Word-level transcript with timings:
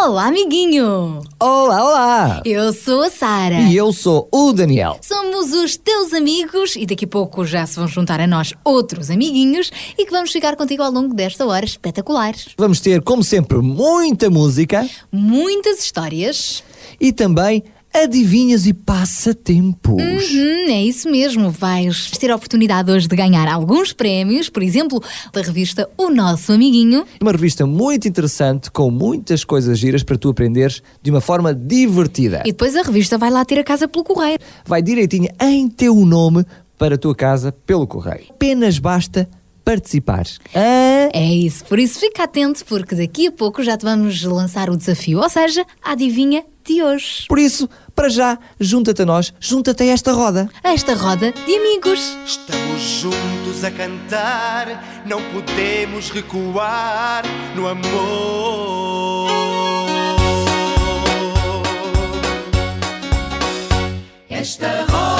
Olá, 0.00 0.26
amiguinho! 0.28 1.20
Olá, 1.40 1.84
olá! 1.84 2.42
Eu 2.44 2.72
sou 2.72 3.02
a 3.02 3.10
Sara. 3.10 3.62
E 3.62 3.76
eu 3.76 3.92
sou 3.92 4.28
o 4.32 4.52
Daniel. 4.52 4.96
Somos 5.02 5.52
os 5.52 5.76
teus 5.76 6.12
amigos 6.12 6.76
e 6.76 6.86
daqui 6.86 7.04
a 7.04 7.08
pouco 7.08 7.44
já 7.44 7.66
se 7.66 7.74
vão 7.74 7.88
juntar 7.88 8.20
a 8.20 8.26
nós 8.26 8.54
outros 8.64 9.10
amiguinhos 9.10 9.72
e 9.98 10.04
que 10.06 10.12
vamos 10.12 10.30
ficar 10.30 10.54
contigo 10.54 10.84
ao 10.84 10.92
longo 10.92 11.12
desta 11.14 11.44
hora 11.44 11.64
espetaculares. 11.64 12.50
Vamos 12.56 12.78
ter, 12.78 13.02
como 13.02 13.24
sempre, 13.24 13.58
muita 13.58 14.30
música 14.30 14.88
Muitas 15.10 15.80
histórias. 15.80 16.62
e 17.00 17.12
também 17.12 17.64
adivinhas 17.92 18.66
e 18.66 18.72
passatempos. 18.74 20.02
Hum, 20.02 20.66
é 20.70 20.82
isso 20.84 21.10
mesmo. 21.10 21.50
Vais 21.50 22.10
ter 22.12 22.30
a 22.30 22.36
oportunidade 22.36 22.90
hoje 22.90 23.08
de 23.08 23.16
ganhar 23.16 23.48
alguns 23.48 23.92
prémios, 23.92 24.48
por 24.48 24.62
exemplo, 24.62 25.02
da 25.32 25.42
revista 25.42 25.88
O 25.96 26.10
Nosso 26.10 26.52
Amiguinho. 26.52 27.04
Uma 27.20 27.32
revista 27.32 27.66
muito 27.66 28.06
interessante, 28.06 28.70
com 28.70 28.90
muitas 28.90 29.44
coisas 29.44 29.78
giras 29.78 30.02
para 30.02 30.16
tu 30.18 30.28
aprenderes 30.28 30.82
de 31.02 31.10
uma 31.10 31.20
forma 31.20 31.52
divertida. 31.54 32.42
E 32.44 32.52
depois 32.52 32.76
a 32.76 32.82
revista 32.82 33.18
vai 33.18 33.30
lá 33.30 33.44
ter 33.44 33.58
a 33.58 33.64
casa 33.64 33.88
pelo 33.88 34.04
correio. 34.04 34.38
Vai 34.64 34.82
direitinho 34.82 35.28
em 35.40 35.68
teu 35.68 35.94
nome 35.94 36.44
para 36.78 36.94
a 36.94 36.98
tua 36.98 37.14
casa 37.14 37.50
pelo 37.66 37.86
correio. 37.86 38.26
Apenas 38.30 38.78
basta 38.78 39.28
participares. 39.64 40.38
Ah, 40.54 41.10
É 41.12 41.26
isso, 41.26 41.62
por 41.66 41.78
isso 41.78 42.00
fica 42.00 42.24
atento, 42.24 42.64
porque 42.64 42.94
daqui 42.94 43.26
a 43.26 43.32
pouco 43.32 43.62
já 43.62 43.76
te 43.76 43.84
vamos 43.84 44.22
lançar 44.22 44.70
o 44.70 44.76
desafio, 44.76 45.18
ou 45.20 45.28
seja, 45.28 45.62
a 45.82 45.92
adivinha 45.92 46.42
de 46.64 46.82
hoje. 46.82 47.26
Por 47.28 47.38
isso, 47.38 47.68
para 47.98 48.08
já, 48.08 48.38
junta-te 48.60 49.02
a 49.02 49.04
nós, 49.04 49.34
junta-te 49.40 49.82
a 49.82 49.86
esta 49.86 50.12
roda. 50.12 50.48
A 50.62 50.72
esta 50.72 50.94
roda 50.94 51.32
de 51.32 51.56
amigos. 51.56 52.16
Estamos 52.24 52.80
juntos 52.80 53.64
a 53.64 53.72
cantar, 53.72 55.02
não 55.04 55.20
podemos 55.32 56.08
recuar 56.10 57.24
no 57.56 57.66
amor. 57.66 59.32
Esta 64.30 64.86
roda 64.88 65.17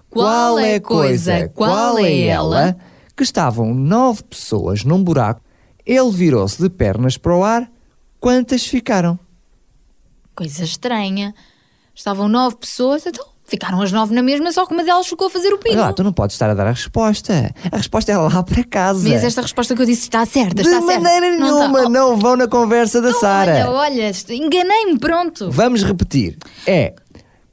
Qual 0.10 0.60
é 0.60 0.75
a 0.75 0.81
coisa, 0.81 1.50
qual 1.50 1.98
é 2.00 2.27
ela? 2.27 2.77
Que 3.16 3.24
estavam 3.24 3.74
nove 3.74 4.24
pessoas 4.24 4.83
num 4.83 5.04
buraco, 5.04 5.42
ele 5.86 6.12
virou-se 6.12 6.62
de 6.62 6.69
pernas 6.69 7.18
para 7.18 7.36
o 7.36 7.44
ar, 7.44 7.69
quantas 8.19 8.66
ficaram? 8.66 9.19
Coisa 10.36 10.63
estranha. 10.63 11.33
Estavam 11.94 12.27
nove 12.27 12.57
pessoas, 12.57 13.06
então 13.06 13.25
ficaram 13.45 13.81
as 13.81 13.92
nove 13.92 14.13
na 14.13 14.21
mesma, 14.21 14.51
só 14.51 14.65
que 14.65 14.74
uma 14.74 14.83
delas 14.83 15.07
ficou 15.07 15.27
a 15.27 15.30
fazer 15.30 15.53
o 15.53 15.57
pino. 15.57 15.75
Olha 15.75 15.86
lá, 15.88 15.94
tu 15.94 16.03
não 16.03 16.12
podes 16.12 16.36
estar 16.36 16.50
a 16.50 16.53
dar 16.53 16.68
a 16.68 16.71
resposta. 16.71 17.53
A 17.71 17.77
resposta 17.77 18.12
é 18.12 18.18
lá 18.18 18.44
para 18.44 18.63
casa. 18.63 19.07
Mas 19.07 19.24
esta 19.24 19.42
resposta 19.42 19.75
que 19.75 19.81
eu 19.81 19.86
disse 19.86 20.03
está 20.03 20.25
certa, 20.25 20.56
de 20.56 20.62
está 20.62 20.81
certa. 20.81 21.00
maneira 21.01 21.38
Não 21.38 21.47
está- 21.47 21.68
nenhuma, 21.68 21.89
não 21.89 22.18
vão 22.18 22.36
na 22.36 22.47
conversa 22.47 23.01
da 23.01 23.13
Sara. 23.13 23.69
Olha, 23.69 23.71
olha, 23.71 24.12
enganei-me, 24.30 24.97
pronto. 25.00 25.50
Vamos 25.51 25.83
repetir. 25.83 26.38
É. 26.65 26.94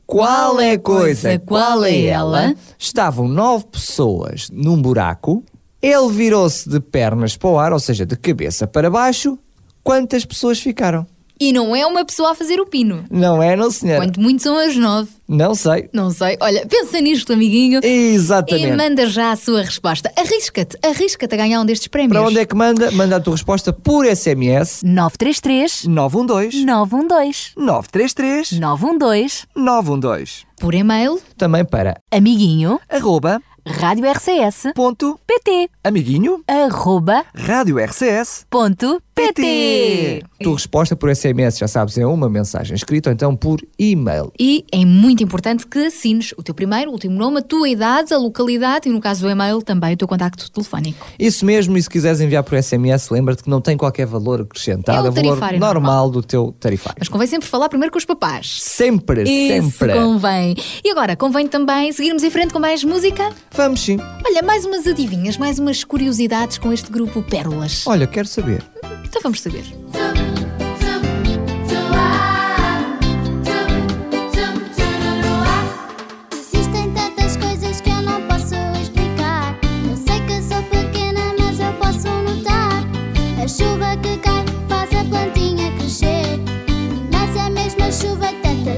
Qual 0.06 0.60
é 0.60 0.72
a 0.72 0.78
coisa? 0.78 1.38
Qual 1.38 1.84
é 1.84 2.04
ela? 2.06 2.54
Estavam 2.78 3.28
nove 3.28 3.64
pessoas 3.66 4.48
num 4.52 4.80
buraco. 4.80 5.42
Ele 5.80 6.08
virou-se 6.12 6.68
de 6.68 6.80
pernas 6.80 7.36
para 7.36 7.48
o 7.48 7.58
ar, 7.58 7.72
ou 7.72 7.80
seja, 7.80 8.04
de 8.06 8.14
cabeça 8.16 8.66
para 8.66 8.90
baixo. 8.90 9.38
Quantas 9.82 10.24
pessoas 10.24 10.60
ficaram? 10.60 11.06
E 11.40 11.52
não 11.52 11.74
é 11.74 11.84
uma 11.86 12.04
pessoa 12.04 12.32
a 12.32 12.34
fazer 12.34 12.60
o 12.60 12.66
pino. 12.66 13.04
Não 13.10 13.42
é, 13.42 13.56
não, 13.56 13.70
senhora? 13.70 14.00
Quanto 14.04 14.20
muito 14.20 14.42
são 14.42 14.56
as 14.56 14.76
nove. 14.76 15.10
Não 15.28 15.54
sei. 15.54 15.88
Não 15.92 16.10
sei. 16.10 16.36
Olha, 16.40 16.66
pensa 16.66 17.00
nisto, 17.00 17.32
amiguinho. 17.32 17.80
E 17.82 18.14
Exatamente. 18.14 18.76
manda 18.76 19.06
já 19.06 19.32
a 19.32 19.36
sua 19.36 19.62
resposta. 19.62 20.12
Arrisca-te, 20.16 20.76
arrisca-te 20.86 21.34
a 21.34 21.36
ganhar 21.38 21.60
um 21.60 21.64
destes 21.64 21.88
prémios. 21.88 22.12
Para 22.12 22.28
onde 22.28 22.38
é 22.38 22.44
que 22.44 22.54
manda? 22.54 22.90
Manda 22.90 23.16
a 23.16 23.20
tua 23.20 23.34
resposta 23.34 23.72
por 23.72 24.04
SMS 24.06 24.82
933 24.84 25.84
912 25.86 26.64
912 26.64 27.52
933 27.56 28.52
912 28.60 29.46
912. 29.56 30.32
Por 30.60 30.74
e-mail. 30.74 31.20
Também 31.36 31.64
para 31.64 32.00
amiguinho 32.10 32.78
arroba 32.88 33.40
rádio 33.66 34.10
RCS 34.10 34.72
ponto 34.74 35.18
PT 35.26 35.70
amiguinho 35.84 36.42
arroba 36.48 37.24
rádio 37.34 37.78
RCS 37.78 38.44
ponto 38.50 39.00
PT. 39.14 40.22
Tua 40.42 40.54
resposta 40.54 40.96
por 40.96 41.14
SMS, 41.14 41.58
já 41.58 41.68
sabes, 41.68 41.98
é 41.98 42.06
uma 42.06 42.30
mensagem 42.30 42.74
escrita 42.74 43.10
ou 43.10 43.14
então 43.14 43.36
por 43.36 43.60
e-mail. 43.78 44.32
E 44.40 44.64
é 44.72 44.86
muito 44.86 45.22
importante 45.22 45.66
que 45.66 45.78
assines 45.86 46.32
o 46.36 46.42
teu 46.42 46.54
primeiro, 46.54 46.90
último 46.90 47.14
nome, 47.18 47.38
a 47.38 47.42
tua 47.42 47.68
idade, 47.68 48.14
a 48.14 48.16
localidade 48.16 48.88
e, 48.88 48.92
no 48.92 49.00
caso 49.02 49.20
do 49.20 49.30
e-mail, 49.30 49.60
também 49.60 49.92
o 49.92 49.96
teu 49.98 50.08
contacto 50.08 50.50
telefónico. 50.50 51.06
Isso 51.18 51.44
mesmo, 51.44 51.76
e 51.76 51.82
se 51.82 51.90
quiseres 51.90 52.22
enviar 52.22 52.42
por 52.42 52.60
SMS, 52.60 53.10
lembra-te 53.10 53.44
que 53.44 53.50
não 53.50 53.60
tem 53.60 53.76
qualquer 53.76 54.06
valor 54.06 54.40
acrescentado, 54.40 55.06
É 55.06 55.10
o 55.10 55.12
valor 55.12 55.28
tarifário 55.38 55.60
normal, 55.60 55.82
normal. 55.82 56.10
do 56.10 56.22
teu 56.22 56.54
tarifário. 56.58 56.96
Mas 56.98 57.08
convém 57.08 57.28
sempre 57.28 57.46
falar 57.46 57.68
primeiro 57.68 57.92
com 57.92 57.98
os 57.98 58.06
papás. 58.06 58.60
Sempre, 58.62 59.24
Isso 59.24 59.70
sempre. 59.78 59.92
convém. 59.92 60.56
E 60.82 60.90
agora, 60.90 61.14
convém 61.16 61.46
também 61.46 61.92
seguirmos 61.92 62.24
em 62.24 62.30
frente 62.30 62.50
com 62.54 62.58
mais 62.58 62.82
música? 62.82 63.30
Vamos 63.54 63.80
sim. 63.80 63.98
Olha, 64.24 64.42
mais 64.42 64.64
umas 64.64 64.86
adivinhas, 64.86 65.36
mais 65.36 65.58
umas 65.58 65.84
curiosidades 65.84 66.58
com 66.58 66.72
este 66.72 66.90
grupo 66.90 67.22
Pérolas. 67.22 67.86
Olha, 67.86 68.06
quero 68.06 68.26
saber. 68.26 68.62
Então 69.04 69.20
vamos 69.22 69.40
saber. 69.40 69.64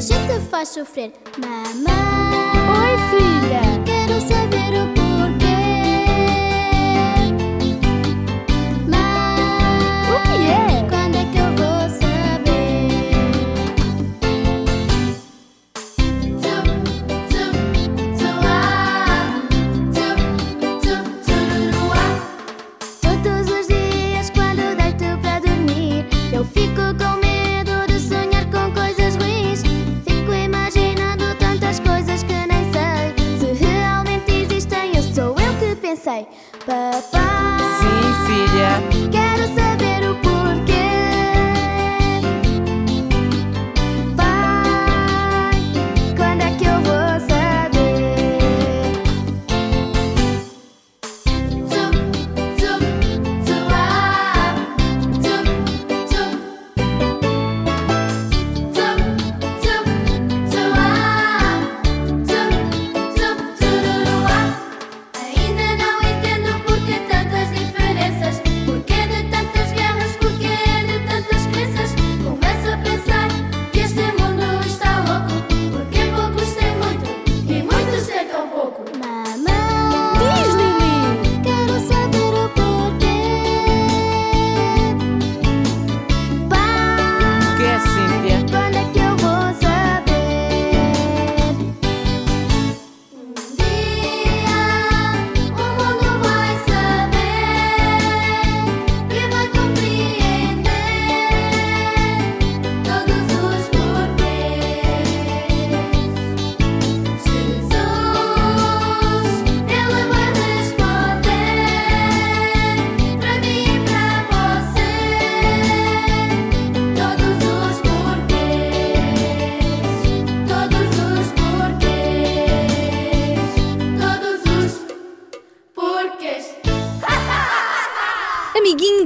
Gente 0.05 0.39
faz 0.51 0.69
sofrer. 0.69 1.13
Mamãe. 1.39 1.95
Oi, 2.81 2.95
filha. 3.11 3.63
Quero 3.87 4.21
saber 4.21 4.83
o 4.83 4.87
porquê. 4.89 5.04
Eu 36.07 36.27
que 36.27 36.67
pensei 36.67 37.34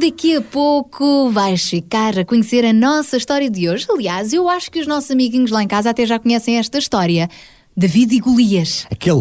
daqui 0.09 0.37
a 0.37 0.41
pouco 0.41 1.31
vais 1.31 1.69
ficar 1.69 2.19
a 2.19 2.25
conhecer 2.25 2.65
a 2.65 2.73
nossa 2.73 3.19
história 3.19 3.51
de 3.51 3.69
hoje. 3.69 3.87
Aliás, 3.91 4.33
eu 4.33 4.49
acho 4.49 4.71
que 4.71 4.81
os 4.81 4.87
nossos 4.87 5.11
amiguinhos 5.11 5.51
lá 5.51 5.63
em 5.63 5.69
casa 5.69 5.91
até 5.91 6.07
já 6.07 6.19
conhecem 6.19 6.57
esta 6.57 6.79
história. 6.79 7.29
David 7.77 8.15
e 8.15 8.19
Golias. 8.19 8.87
Aquele 8.91 9.21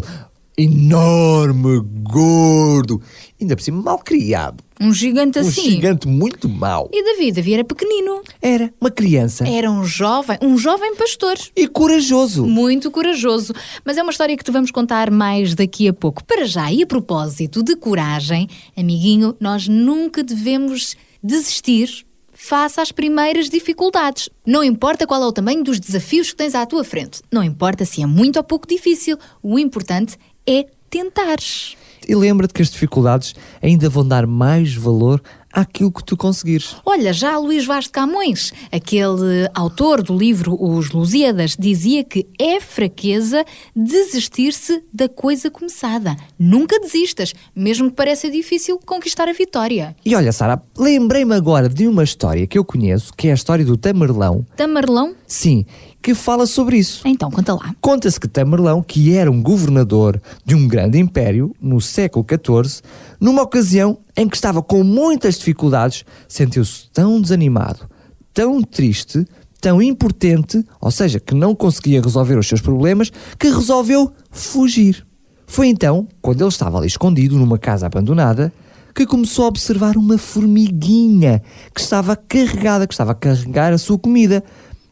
enorme, 0.58 1.82
gordo, 2.02 3.02
ainda 3.40 3.56
por 3.56 3.62
cima 3.62 3.82
mal 3.82 4.00
criado. 4.00 4.64
Um 4.80 4.94
gigante 4.94 5.40
Um 5.40 5.42
assim. 5.42 5.72
gigante 5.72 6.08
muito 6.08 6.48
mau. 6.50 6.90
E 6.94 7.04
David, 7.04 7.34
David 7.34 7.54
era 7.56 7.64
pequenino. 7.64 8.22
Era 8.42 8.74
uma 8.80 8.92
criança 8.92 9.48
Era 9.48 9.70
um 9.72 9.84
jovem, 9.84 10.38
um 10.42 10.58
jovem 10.58 10.96
pastor. 10.96 11.36
e 11.56 11.68
corajoso. 11.68 12.46
Muito 12.46 12.92
corajoso. 12.92 13.54
Mas 13.86 13.98
é 13.98 14.04
uma 14.04 14.12
história 14.12 14.36
que 14.38 14.44
te 14.44 14.52
vamos 14.52 14.72
contar 14.72 15.10
mais 15.12 15.56
daqui 15.56 15.88
a 15.88 15.94
pouco. 15.94 16.24
Para 16.24 16.46
já, 16.46 16.72
e 16.72 16.84
a 16.84 16.88
propósito 16.88 17.64
de 17.64 17.76
coragem, 17.76 18.48
amiguinho, 18.76 19.36
nós 19.40 19.68
nunca 19.68 20.24
devemos 20.24 20.96
desistir 21.24 22.06
face 22.34 22.80
às 22.80 22.92
primeiras 22.92 23.50
dificuldades. 23.50 24.30
Não 24.46 24.64
importa 24.64 25.08
qual 25.08 25.24
é 25.24 25.26
o 25.26 25.32
tamanho 25.32 25.64
dos 25.64 25.80
desafios 25.80 26.30
que 26.30 26.36
tens 26.38 26.54
à 26.54 26.66
tua 26.68 26.84
frente. 26.84 27.20
Não 27.32 27.44
importa 27.44 27.84
se 27.84 28.04
é 28.04 28.06
muito 28.06 28.38
ou 28.38 28.44
pouco 28.44 28.68
difícil. 28.68 29.18
O 29.42 29.58
importante 29.58 30.18
é 30.48 30.66
tentares. 30.90 31.76
E 32.08 32.16
lembra-te 32.16 32.54
que 32.54 32.62
as 32.62 32.70
dificuldades 32.70 33.36
ainda 33.62 33.90
vão 33.90 34.08
dar 34.08 34.26
mais 34.26 34.74
valor 34.74 35.22
àquilo 35.52 35.92
que 35.92 36.04
tu 36.04 36.16
conseguires. 36.16 36.76
Olha, 36.86 37.12
já 37.12 37.38
Luís 37.38 37.66
Vaz 37.66 37.86
de 37.86 37.92
Camões, 37.92 38.54
aquele 38.72 39.50
autor 39.54 40.04
do 40.04 40.16
livro 40.16 40.56
Os 40.60 40.92
Lusíadas, 40.92 41.56
dizia 41.58 42.04
que 42.04 42.28
é 42.40 42.62
fraqueza 42.62 43.44
desistir-se 43.76 44.84
da 44.94 45.10
coisa 45.10 45.50
começada. 45.50 46.16
Nunca 46.38 46.80
desistas, 46.80 47.34
mesmo 47.56 47.90
que 47.90 47.96
pareça 47.96 48.30
difícil 48.30 48.80
conquistar 48.86 49.28
a 49.28 49.34
vitória. 49.34 49.96
E 50.06 50.16
olha, 50.16 50.32
Sara, 50.32 50.62
lembrei-me 50.78 51.34
agora 51.34 51.68
de 51.68 51.88
uma 51.88 52.04
história 52.04 52.46
que 52.46 52.58
eu 52.58 52.64
conheço, 52.64 53.12
que 53.14 53.28
é 53.28 53.32
a 53.32 53.36
história 53.36 53.66
do 53.66 53.76
Tamarlão. 53.76 54.46
Tamarlão? 54.56 55.16
Sim, 55.26 55.66
que 56.08 56.16
fala 56.16 56.46
sobre 56.46 56.78
isso. 56.78 57.06
Então, 57.06 57.30
conta 57.30 57.54
lá. 57.54 57.76
Conta-se 57.82 58.18
que 58.18 58.30
Tamerlão, 58.30 58.82
que 58.82 59.14
era 59.14 59.30
um 59.30 59.44
governador 59.44 60.22
de 60.46 60.56
um 60.56 60.66
grande 60.66 60.98
império 60.98 61.54
no 61.62 61.82
século 61.82 62.26
XIV, 62.26 62.82
numa 63.20 63.42
ocasião 63.42 63.98
em 64.16 64.26
que 64.26 64.38
estava 64.38 64.64
com 64.64 64.86
muitas 64.86 65.38
dificuldades, 65.38 66.06
sentiu-se 66.26 66.90
tão 66.94 67.20
desanimado, 67.20 67.90
tão 68.34 68.62
triste, 68.62 69.26
tão 69.60 69.82
impotente, 69.82 70.64
ou 70.80 70.92
seja, 70.92 71.20
que 71.20 71.36
não 71.36 71.54
conseguia 71.54 72.02
resolver 72.02 72.38
os 72.38 72.48
seus 72.48 72.62
problemas, 72.62 73.12
que 73.38 73.50
resolveu 73.50 74.10
fugir. 74.32 75.06
Foi 75.46 75.68
então, 75.68 76.08
quando 76.22 76.40
ele 76.40 76.48
estava 76.48 76.78
ali 76.78 76.88
escondido 76.88 77.38
numa 77.38 77.58
casa 77.58 77.86
abandonada, 77.86 78.54
que 78.96 79.06
começou 79.06 79.44
a 79.44 79.50
observar 79.50 79.98
uma 79.98 80.18
formiguinha 80.18 81.42
que 81.76 81.82
estava 81.82 82.16
carregada, 82.16 82.88
que 82.88 82.94
estava 82.94 83.12
a 83.12 83.16
carregar 83.16 83.74
a 83.74 83.78
sua 83.78 84.00
comida. 84.00 84.42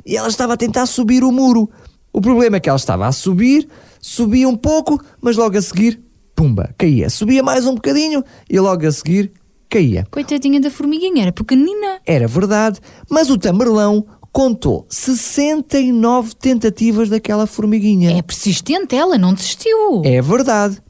E 0.05 0.15
ela 0.15 0.27
estava 0.27 0.53
a 0.53 0.57
tentar 0.57 0.85
subir 0.85 1.23
o 1.23 1.31
muro. 1.31 1.69
O 2.13 2.21
problema 2.21 2.57
é 2.57 2.59
que 2.59 2.69
ela 2.69 2.77
estava 2.77 3.07
a 3.07 3.11
subir, 3.11 3.67
subia 3.99 4.47
um 4.47 4.55
pouco, 4.55 5.01
mas 5.19 5.35
logo 5.35 5.57
a 5.57 5.61
seguir, 5.61 5.99
pumba, 6.35 6.73
caía. 6.77 7.09
Subia 7.09 7.41
mais 7.41 7.65
um 7.65 7.75
bocadinho 7.75 8.23
e 8.49 8.59
logo 8.59 8.85
a 8.85 8.91
seguir 8.91 9.31
caía. 9.69 10.05
Coitadinha 10.11 10.61
da 10.61 10.69
formiguinha, 10.69 11.23
era 11.23 11.31
pequenina. 11.31 11.99
Era 12.05 12.27
verdade, 12.27 12.79
mas 13.09 13.29
o 13.29 13.37
Tamarlão 13.37 14.05
contou 14.31 14.85
69 14.89 16.35
tentativas 16.35 17.09
daquela 17.09 17.47
formiguinha. 17.47 18.17
É 18.17 18.21
persistente 18.21 18.95
ela, 18.95 19.17
não 19.17 19.33
desistiu. 19.33 20.01
É 20.03 20.21
verdade. 20.21 20.81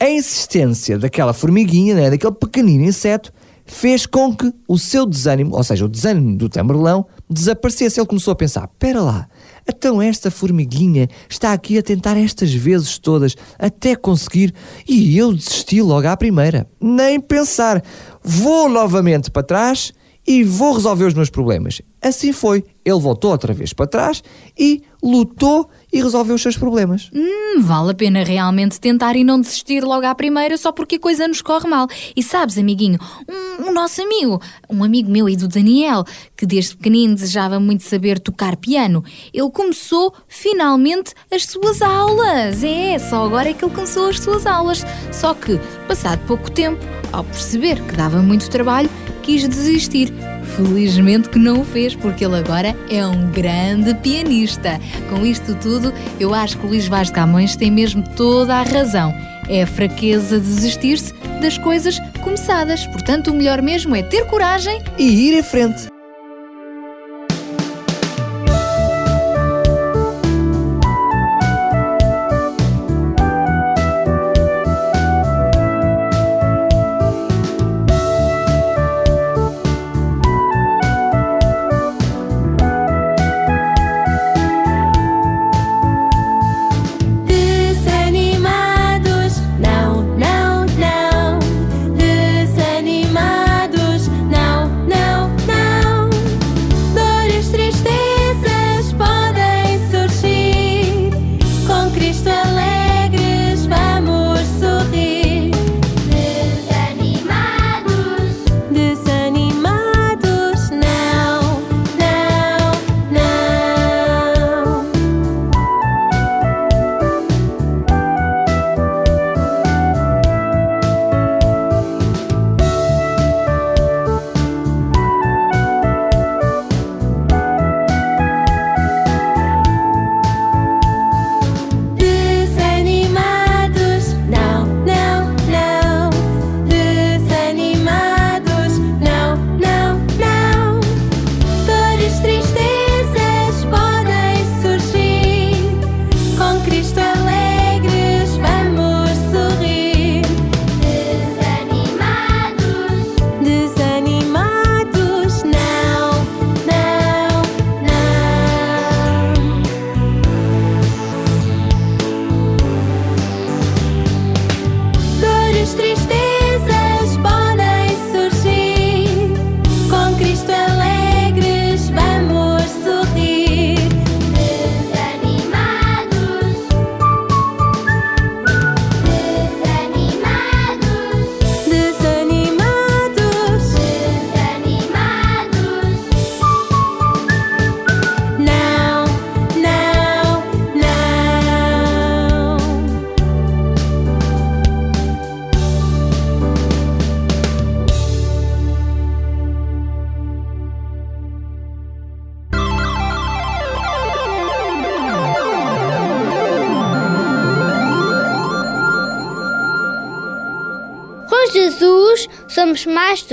A 0.00 0.10
insistência 0.10 0.98
daquela 0.98 1.32
formiguinha, 1.32 1.94
né, 1.94 2.10
daquele 2.10 2.32
pequenino 2.32 2.84
inseto, 2.84 3.32
fez 3.64 4.06
com 4.06 4.34
que 4.34 4.52
o 4.68 4.78
seu 4.78 5.06
desânimo, 5.06 5.56
ou 5.56 5.64
seja, 5.64 5.84
o 5.84 5.88
desânimo 5.88 6.36
do 6.36 6.48
Tamarlão, 6.48 7.06
desaparecesse. 7.28 7.98
Ele 7.98 8.06
começou 8.06 8.32
a 8.32 8.36
pensar: 8.36 8.64
espera 8.64 9.00
lá, 9.00 9.28
então 9.68 10.00
esta 10.00 10.30
formiguinha 10.30 11.08
está 11.28 11.52
aqui 11.52 11.78
a 11.78 11.82
tentar 11.82 12.16
estas 12.16 12.52
vezes 12.52 12.98
todas 12.98 13.34
até 13.58 13.96
conseguir 13.96 14.54
e 14.86 15.16
eu 15.16 15.32
desisti 15.32 15.80
logo 15.80 16.06
à 16.06 16.16
primeira. 16.16 16.68
Nem 16.80 17.20
pensar. 17.20 17.82
Vou 18.22 18.68
novamente 18.68 19.30
para 19.30 19.42
trás 19.42 19.92
e 20.26 20.42
vou 20.42 20.74
resolver 20.74 21.04
os 21.04 21.14
meus 21.14 21.30
problemas. 21.30 21.80
Assim 22.04 22.34
foi. 22.34 22.62
Ele 22.84 23.00
voltou 23.00 23.30
outra 23.30 23.54
vez 23.54 23.72
para 23.72 23.86
trás 23.86 24.22
e 24.58 24.82
lutou 25.02 25.70
e 25.90 26.02
resolveu 26.02 26.34
os 26.34 26.42
seus 26.42 26.54
problemas. 26.54 27.10
Hum, 27.14 27.62
vale 27.62 27.92
a 27.92 27.94
pena 27.94 28.22
realmente 28.22 28.78
tentar 28.78 29.16
e 29.16 29.24
não 29.24 29.40
desistir 29.40 29.82
logo 29.82 30.04
à 30.04 30.14
primeira 30.14 30.58
só 30.58 30.70
porque 30.70 30.96
a 30.96 31.00
coisa 31.00 31.26
nos 31.26 31.40
corre 31.40 31.66
mal. 31.66 31.88
E 32.14 32.22
sabes, 32.22 32.58
amiguinho, 32.58 32.98
um, 33.26 33.70
um 33.70 33.72
nosso 33.72 34.02
amigo, 34.02 34.38
um 34.68 34.84
amigo 34.84 35.10
meu 35.10 35.30
e 35.30 35.34
do 35.36 35.48
Daniel, 35.48 36.04
que 36.36 36.44
desde 36.44 36.76
pequenino 36.76 37.14
desejava 37.14 37.58
muito 37.58 37.84
saber 37.84 38.20
tocar 38.20 38.54
piano, 38.56 39.02
ele 39.32 39.50
começou 39.50 40.12
finalmente 40.28 41.14
as 41.32 41.44
suas 41.44 41.80
aulas. 41.80 42.62
É, 42.62 42.98
só 42.98 43.24
agora 43.24 43.48
é 43.48 43.54
que 43.54 43.64
ele 43.64 43.74
começou 43.74 44.10
as 44.10 44.20
suas 44.20 44.44
aulas. 44.44 44.84
Só 45.10 45.32
que, 45.32 45.58
passado 45.88 46.20
pouco 46.26 46.50
tempo, 46.50 46.84
ao 47.10 47.24
perceber 47.24 47.80
que 47.82 47.96
dava 47.96 48.20
muito 48.20 48.50
trabalho, 48.50 48.90
quis 49.22 49.48
desistir. 49.48 50.12
Felizmente 50.56 51.28
que 51.28 51.38
não 51.38 51.62
o 51.62 51.64
fez, 51.64 51.94
porque 51.96 52.24
ele 52.24 52.36
agora 52.36 52.76
é 52.88 53.04
um 53.04 53.30
grande 53.30 53.94
pianista. 53.94 54.80
Com 55.08 55.26
isto 55.26 55.54
tudo, 55.56 55.92
eu 56.20 56.32
acho 56.32 56.58
que 56.58 56.66
o 56.66 56.68
Luís 56.68 56.86
Vaz 56.86 57.08
de 57.08 57.14
Camões 57.14 57.56
tem 57.56 57.70
mesmo 57.70 58.04
toda 58.16 58.54
a 58.54 58.62
razão. 58.62 59.12
É 59.48 59.62
a 59.62 59.66
fraqueza 59.66 60.38
desistir-se 60.38 61.12
das 61.40 61.58
coisas 61.58 61.98
começadas. 62.22 62.86
Portanto, 62.86 63.30
o 63.30 63.34
melhor 63.34 63.60
mesmo 63.60 63.94
é 63.96 64.02
ter 64.02 64.26
coragem 64.26 64.80
E 64.96 65.28
ir 65.28 65.38
em 65.38 65.42
frente. 65.42 65.93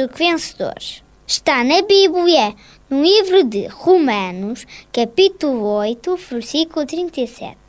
do 0.02 0.10
que 0.10 0.18
vencedores. 0.18 1.04
Está 1.28 1.64
na 1.64 1.82
Bíblia, 1.84 2.56
no 2.90 3.04
livro 3.04 3.44
de 3.44 3.68
Romanos, 3.68 4.66
capítulo 4.92 5.64
8, 5.64 6.18
versículo 6.30 6.86
37. 6.88 7.62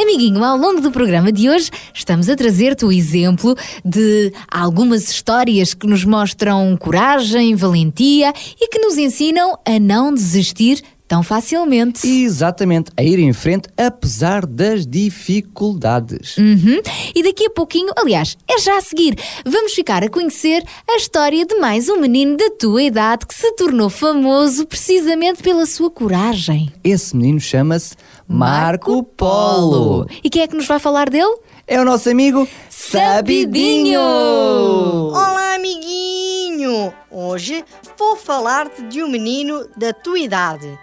Amiguinho, 0.00 0.44
ao 0.44 0.56
longo 0.56 0.80
do 0.80 0.92
programa 0.92 1.32
de 1.32 1.48
hoje 1.48 1.70
estamos 1.92 2.28
a 2.28 2.36
trazer-te 2.36 2.84
o 2.84 2.92
exemplo 2.92 3.56
de 3.84 4.32
algumas 4.48 5.08
histórias 5.08 5.72
que 5.72 5.86
nos 5.86 6.04
mostram 6.04 6.76
coragem, 6.76 7.56
valentia 7.56 8.32
e 8.60 8.68
que 8.68 8.78
nos 8.78 8.98
ensinam 8.98 9.58
a 9.64 9.78
não 9.80 10.12
desistir 10.12 10.82
tão 11.06 11.22
facilmente. 11.22 12.06
Exatamente, 12.06 12.90
a 12.96 13.02
ir 13.02 13.18
em 13.18 13.32
frente 13.32 13.68
apesar 13.76 14.46
das 14.46 14.86
dificuldades. 14.86 16.36
Uhum. 16.36 16.80
E 17.14 17.22
daqui 17.22 17.46
a 17.46 17.50
pouquinho, 17.50 17.92
aliás, 17.96 18.36
é 18.48 18.58
já 18.58 18.78
a 18.78 18.80
seguir, 18.80 19.16
vamos 19.44 19.72
ficar 19.72 20.02
a 20.02 20.08
conhecer 20.08 20.64
a 20.88 20.96
história 20.96 21.44
de 21.44 21.56
mais 21.56 21.88
um 21.88 22.00
menino 22.00 22.36
da 22.36 22.50
tua 22.50 22.82
idade 22.82 23.26
que 23.26 23.34
se 23.34 23.52
tornou 23.52 23.90
famoso 23.90 24.66
precisamente 24.66 25.42
pela 25.42 25.66
sua 25.66 25.90
coragem. 25.90 26.72
Esse 26.82 27.16
menino 27.16 27.40
chama-se 27.40 27.94
Marco 28.26 29.02
Polo. 29.02 30.06
E 30.22 30.30
quem 30.30 30.42
é 30.42 30.46
que 30.46 30.56
nos 30.56 30.66
vai 30.66 30.78
falar 30.78 31.10
dele? 31.10 31.38
É 31.66 31.80
o 31.80 31.84
nosso 31.84 32.10
amigo 32.10 32.46
Sabidinho. 32.68 34.00
Olá, 34.00 35.54
amiguinho! 35.54 36.92
Hoje 37.10 37.64
vou 37.98 38.16
falar-te 38.16 38.82
de 38.82 39.02
um 39.02 39.08
menino 39.08 39.66
da 39.76 39.92
tua 39.92 40.18
idade 40.18 40.78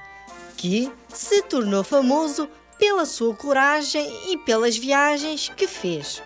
que 0.62 0.92
se 1.12 1.42
tornou 1.42 1.84
famoso 1.84 2.48
pela 2.78 3.04
sua 3.04 3.34
coragem 3.34 4.08
e 4.32 4.38
pelas 4.38 4.78
viagens 4.78 5.50
que 5.58 5.68
fez. 5.68 6.22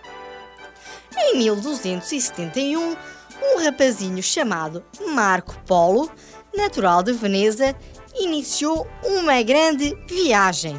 Em 1.16 1.38
1271, 1.38 2.94
um 3.42 3.64
rapazinho 3.64 4.22
chamado 4.22 4.84
Marco 5.08 5.56
Polo, 5.66 6.10
natural 6.54 7.02
de 7.02 7.14
Veneza, 7.14 7.74
iniciou 8.14 8.86
uma 9.02 9.42
grande 9.42 9.96
viagem. 10.06 10.78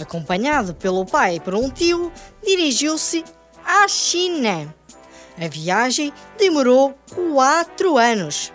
Acompanhado 0.00 0.72
pelo 0.72 1.04
pai 1.04 1.36
e 1.36 1.40
por 1.40 1.56
um 1.56 1.68
tio, 1.68 2.12
dirigiu-se 2.44 3.24
à 3.64 3.88
China. 3.88 4.72
A 5.36 5.48
viagem 5.48 6.12
demorou 6.38 6.96
quatro 7.12 7.98
anos. 7.98 8.52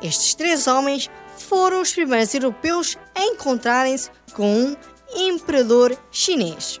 Estes 0.00 0.34
três 0.34 0.66
homens 0.66 1.10
foram 1.52 1.82
os 1.82 1.92
primeiros 1.92 2.32
europeus 2.32 2.96
a 3.14 3.22
encontrarem-se 3.24 4.08
com 4.32 4.56
um 4.56 4.76
imperador 5.14 5.94
chinês. 6.10 6.80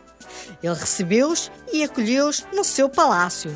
Ele 0.62 0.72
recebeu-os 0.72 1.52
e 1.70 1.84
acolheu-os 1.84 2.46
no 2.54 2.64
seu 2.64 2.88
palácio. 2.88 3.54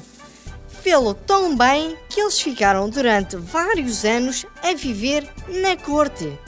Fê-lo 0.83 1.15
tão 1.15 1.57
bem 1.57 1.97
que 2.11 2.21
eles 2.21 2.39
ficaram 2.39 2.91
durante 2.91 3.35
vários 3.35 4.05
anos 4.05 4.45
a 4.63 4.75
viver 4.75 5.27
na 5.49 5.75
corte. 5.75 6.39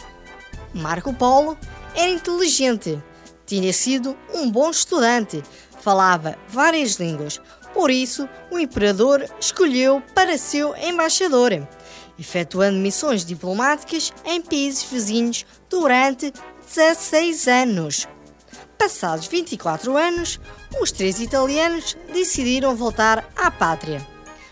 Marco 0.75 1.15
Polo 1.15 1.57
era 1.95 2.11
inteligente, 2.11 3.03
tinha 3.47 3.73
sido 3.73 4.15
um 4.35 4.51
bom 4.51 4.69
estudante, 4.69 5.43
falava 5.81 6.37
várias 6.47 6.97
línguas, 6.97 7.41
por 7.73 7.91
isso 7.91 8.29
o 8.51 8.59
imperador 8.59 9.25
escolheu 9.41 10.03
para 10.15 10.37
seu 10.37 10.77
embaixador, 10.77 11.67
efetuando 12.19 12.79
missões 12.79 13.25
diplomáticas 13.25 14.13
em 14.25 14.41
países 14.41 14.85
vizinhos 14.85 15.47
durante 15.71 16.33
16 16.75 17.49
anos. 17.49 18.09
Passados 18.79 19.27
24 19.27 19.97
anos, 19.97 20.41
os 20.81 20.93
três 20.93 21.21
italianos 21.21 21.97
decidiram 22.13 22.77
voltar 22.77 23.29
à 23.37 23.51
pátria. 23.51 24.07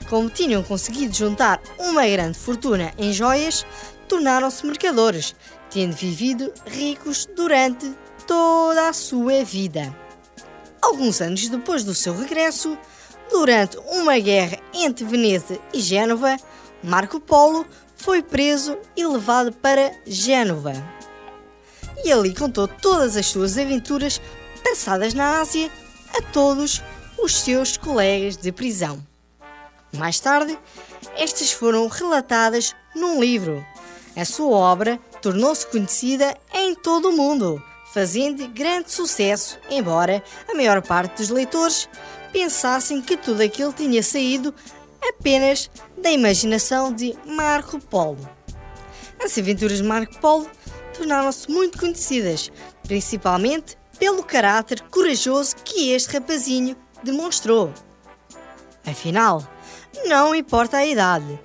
Como 0.08 0.30
tinham 0.30 0.62
conseguido 0.62 1.14
juntar 1.14 1.60
uma 1.78 2.06
grande 2.06 2.38
fortuna 2.38 2.92
em 2.96 3.12
joias, 3.12 3.66
tornaram-se 4.08 4.64
mercadores, 4.64 5.34
tendo 5.70 5.94
vivido 5.94 6.52
ricos 6.66 7.26
durante 7.36 7.92
toda 8.26 8.88
a 8.88 8.92
sua 8.92 9.44
vida. 9.44 9.94
Alguns 10.80 11.20
anos 11.20 11.48
depois 11.48 11.82
do 11.82 11.94
seu 11.94 12.16
regresso, 12.16 12.78
durante 13.30 13.76
uma 13.92 14.18
guerra 14.18 14.58
entre 14.72 15.04
Veneza 15.04 15.58
e 15.72 15.80
Génova, 15.80 16.36
Marco 16.86 17.18
Polo 17.18 17.66
foi 17.96 18.22
preso 18.22 18.78
e 18.96 19.04
levado 19.04 19.52
para 19.52 19.92
Génova. 20.06 20.72
E 22.04 22.12
ali 22.12 22.32
contou 22.32 22.68
todas 22.68 23.16
as 23.16 23.26
suas 23.26 23.58
aventuras 23.58 24.20
passadas 24.62 25.12
na 25.12 25.40
Ásia 25.40 25.68
a 26.16 26.22
todos 26.22 26.80
os 27.18 27.40
seus 27.40 27.76
colegas 27.76 28.36
de 28.36 28.52
prisão. 28.52 29.04
Mais 29.96 30.20
tarde, 30.20 30.56
estas 31.16 31.50
foram 31.50 31.88
relatadas 31.88 32.72
num 32.94 33.20
livro. 33.20 33.66
A 34.16 34.24
sua 34.24 34.56
obra 34.56 35.00
tornou-se 35.20 35.66
conhecida 35.66 36.38
em 36.54 36.72
todo 36.72 37.08
o 37.08 37.16
mundo, 37.16 37.60
fazendo 37.92 38.46
grande 38.46 38.92
sucesso, 38.92 39.58
embora 39.68 40.22
a 40.48 40.54
maior 40.54 40.80
parte 40.82 41.16
dos 41.16 41.30
leitores 41.30 41.88
pensassem 42.32 43.02
que 43.02 43.16
tudo 43.16 43.42
aquilo 43.42 43.72
tinha 43.72 44.04
saído 44.04 44.54
apenas 45.02 45.68
da 45.96 46.10
imaginação 46.10 46.92
de 46.92 47.16
Marco 47.24 47.80
Polo. 47.80 48.28
As 49.22 49.36
aventuras 49.38 49.78
de 49.78 49.84
Marco 49.84 50.18
Polo 50.20 50.48
tornaram-se 50.96 51.50
muito 51.50 51.78
conhecidas, 51.78 52.50
principalmente 52.82 53.76
pelo 53.98 54.22
caráter 54.22 54.80
corajoso 54.82 55.56
que 55.64 55.90
este 55.90 56.14
rapazinho 56.14 56.76
demonstrou. 57.02 57.72
Afinal, 58.84 59.46
não 60.06 60.34
importa 60.34 60.78
a 60.78 60.86
idade, 60.86 61.38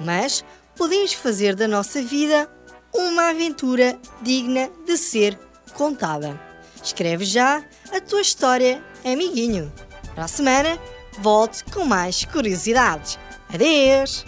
mas 0.00 0.44
podemos 0.76 1.12
fazer 1.12 1.54
da 1.54 1.66
nossa 1.66 2.02
vida 2.02 2.50
uma 2.94 3.30
aventura 3.30 3.98
digna 4.22 4.70
de 4.86 4.96
ser 4.96 5.38
contada. 5.74 6.40
Escreve 6.82 7.24
já 7.24 7.64
a 7.92 8.00
tua 8.00 8.20
história, 8.20 8.82
amiguinho. 9.04 9.72
Para 10.14 10.24
a 10.24 10.28
semana, 10.28 10.78
volte 11.18 11.64
com 11.64 11.84
mais 11.84 12.24
curiosidades. 12.24 13.18
Adeus! 13.52 14.24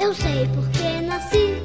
Eu 0.00 0.14
sei 0.14 0.48
porque 0.54 1.00
nasci, 1.06 1.62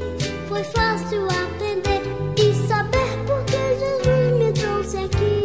foi 0.47 0.63
fácil 0.63 1.25
aprender 1.25 2.01
e 2.37 2.53
saber 2.67 3.17
porque 3.25 3.57
Jesus 3.79 4.37
me 4.39 4.51
trouxe 4.53 4.97
aqui. 4.97 5.43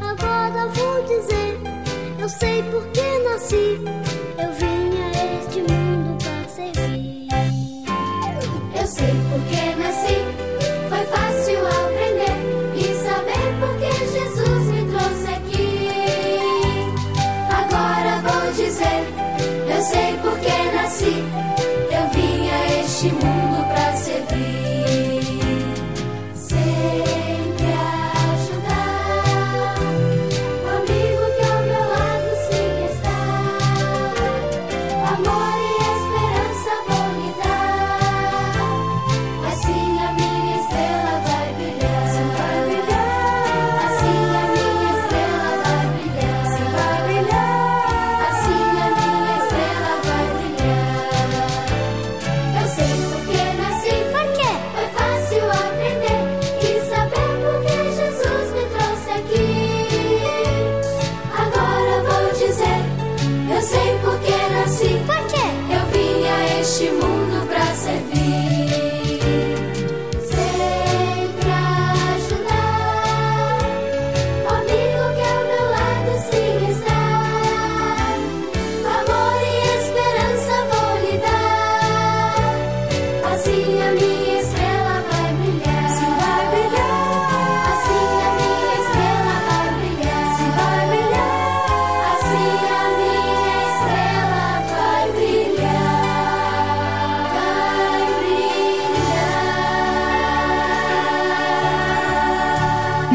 Agora 0.00 0.68
vou 0.68 1.02
dizer, 1.02 1.58
eu 2.20 2.28
sei 2.28 2.62
porque 2.70 3.18
nasci, 3.24 3.80
sei 19.84 20.16
porque 20.22 20.52
nasci, 20.74 21.14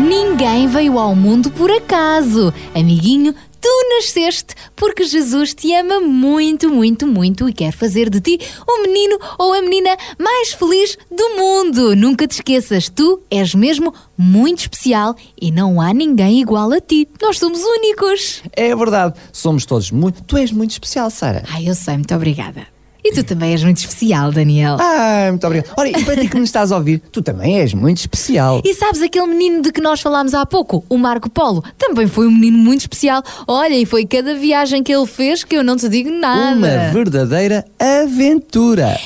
Ninguém 0.09 0.65
veio 0.65 0.97
ao 0.97 1.15
mundo 1.15 1.51
por 1.51 1.69
acaso. 1.69 2.51
Amiguinho, 2.73 3.31
tu 3.61 3.69
nasceste 3.95 4.55
porque 4.75 5.03
Jesus 5.03 5.53
te 5.53 5.71
ama 5.75 5.99
muito, 5.99 6.67
muito, 6.67 7.05
muito 7.05 7.47
e 7.47 7.53
quer 7.53 7.71
fazer 7.71 8.09
de 8.09 8.19
ti 8.19 8.39
o 8.67 8.81
menino 8.81 9.19
ou 9.37 9.53
a 9.53 9.61
menina 9.61 9.95
mais 10.17 10.51
feliz 10.51 10.97
do 11.11 11.29
mundo. 11.37 11.95
Nunca 11.95 12.25
te 12.25 12.31
esqueças, 12.31 12.89
tu 12.89 13.21
és 13.29 13.53
mesmo 13.53 13.93
muito 14.17 14.61
especial 14.61 15.15
e 15.39 15.51
não 15.51 15.79
há 15.79 15.93
ninguém 15.93 16.41
igual 16.41 16.71
a 16.71 16.81
ti. 16.81 17.07
Nós 17.21 17.37
somos 17.37 17.61
únicos. 17.61 18.41
É 18.53 18.75
verdade, 18.75 19.13
somos 19.31 19.63
todos 19.63 19.91
muito. 19.91 20.23
Tu 20.23 20.37
és 20.37 20.51
muito 20.51 20.71
especial, 20.71 21.11
Sara. 21.11 21.43
Ai, 21.51 21.69
eu 21.69 21.75
sei, 21.75 21.93
muito 21.93 22.15
obrigada. 22.15 22.78
E 23.03 23.13
tu 23.13 23.23
também 23.23 23.51
és 23.51 23.63
muito 23.63 23.77
especial, 23.77 24.31
Daniel. 24.31 24.77
Ah, 24.79 25.27
muito 25.29 25.45
obrigado. 25.45 25.73
Olha, 25.77 25.97
e 25.97 26.03
para 26.03 26.17
ti 26.17 26.27
que 26.27 26.37
me 26.37 26.43
estás 26.43 26.71
a 26.71 26.77
ouvir, 26.77 27.01
tu 27.11 27.21
também 27.21 27.59
és 27.59 27.73
muito 27.73 27.97
especial. 27.97 28.61
E 28.63 28.73
sabes 28.73 29.01
aquele 29.01 29.27
menino 29.27 29.61
de 29.61 29.71
que 29.71 29.81
nós 29.81 30.01
falámos 30.01 30.33
há 30.33 30.45
pouco, 30.45 30.83
o 30.89 30.97
Marco 30.97 31.29
Polo? 31.29 31.63
Também 31.77 32.07
foi 32.07 32.27
um 32.27 32.31
menino 32.31 32.57
muito 32.57 32.81
especial. 32.81 33.23
Olha, 33.47 33.75
e 33.75 33.85
foi 33.85 34.05
cada 34.05 34.35
viagem 34.35 34.83
que 34.83 34.93
ele 34.93 35.07
fez 35.07 35.43
que 35.43 35.55
eu 35.55 35.63
não 35.63 35.77
te 35.77 35.87
digo 35.87 36.09
nada. 36.09 36.57
Uma 36.57 36.91
verdadeira 36.91 37.65
aventura. 37.79 38.97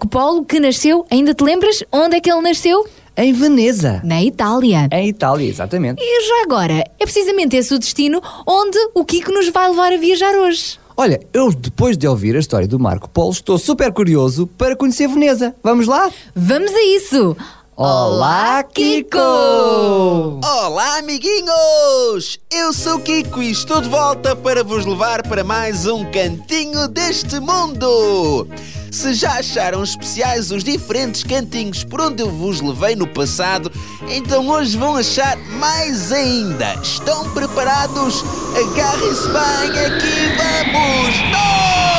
Marco 0.00 0.08
Polo, 0.08 0.44
que 0.46 0.58
nasceu, 0.58 1.04
ainda 1.10 1.34
te 1.34 1.44
lembras 1.44 1.84
onde 1.92 2.16
é 2.16 2.20
que 2.22 2.32
ele 2.32 2.40
nasceu? 2.40 2.88
Em 3.14 3.34
Veneza. 3.34 4.00
Na 4.02 4.22
Itália. 4.22 4.88
Em 4.90 5.08
Itália, 5.08 5.46
exatamente. 5.46 6.00
E 6.02 6.26
já 6.26 6.42
agora, 6.42 6.82
é 6.98 7.04
precisamente 7.04 7.54
esse 7.54 7.74
o 7.74 7.78
destino 7.78 8.22
onde 8.46 8.78
o 8.94 9.04
Kiko 9.04 9.30
nos 9.30 9.50
vai 9.50 9.68
levar 9.68 9.92
a 9.92 9.98
viajar 9.98 10.34
hoje. 10.36 10.78
Olha, 10.96 11.20
eu 11.34 11.52
depois 11.52 11.98
de 11.98 12.08
ouvir 12.08 12.34
a 12.34 12.38
história 12.38 12.66
do 12.66 12.78
Marco 12.78 13.10
Polo, 13.10 13.32
estou 13.32 13.58
super 13.58 13.92
curioso 13.92 14.46
para 14.46 14.74
conhecer 14.74 15.06
Veneza. 15.06 15.54
Vamos 15.62 15.86
lá? 15.86 16.10
Vamos 16.34 16.72
a 16.72 16.82
isso! 16.82 17.36
Olá, 17.76 18.62
Kiko! 18.62 19.18
Olá, 19.18 20.98
amiguinhos! 20.98 22.38
Eu 22.50 22.72
sou 22.72 22.96
o 22.96 23.00
Kiko 23.00 23.42
e 23.42 23.50
estou 23.50 23.82
de 23.82 23.88
volta 23.90 24.34
para 24.34 24.64
vos 24.64 24.86
levar 24.86 25.22
para 25.22 25.44
mais 25.44 25.86
um 25.86 26.10
cantinho 26.10 26.88
deste 26.88 27.38
mundo! 27.38 28.48
Se 28.90 29.14
já 29.14 29.38
acharam 29.38 29.84
especiais 29.84 30.50
os 30.50 30.64
diferentes 30.64 31.22
cantinhos 31.22 31.84
por 31.84 32.00
onde 32.00 32.22
eu 32.22 32.30
vos 32.30 32.60
levei 32.60 32.96
no 32.96 33.06
passado, 33.06 33.70
então 34.08 34.48
hoje 34.48 34.76
vão 34.76 34.96
achar 34.96 35.36
mais 35.58 36.10
ainda! 36.10 36.74
Estão 36.82 37.30
preparados? 37.30 38.24
Agarrem-se 38.56 39.28
bem, 39.28 39.86
aqui 39.86 40.36
vamos! 40.36 41.14
Já 41.30 41.89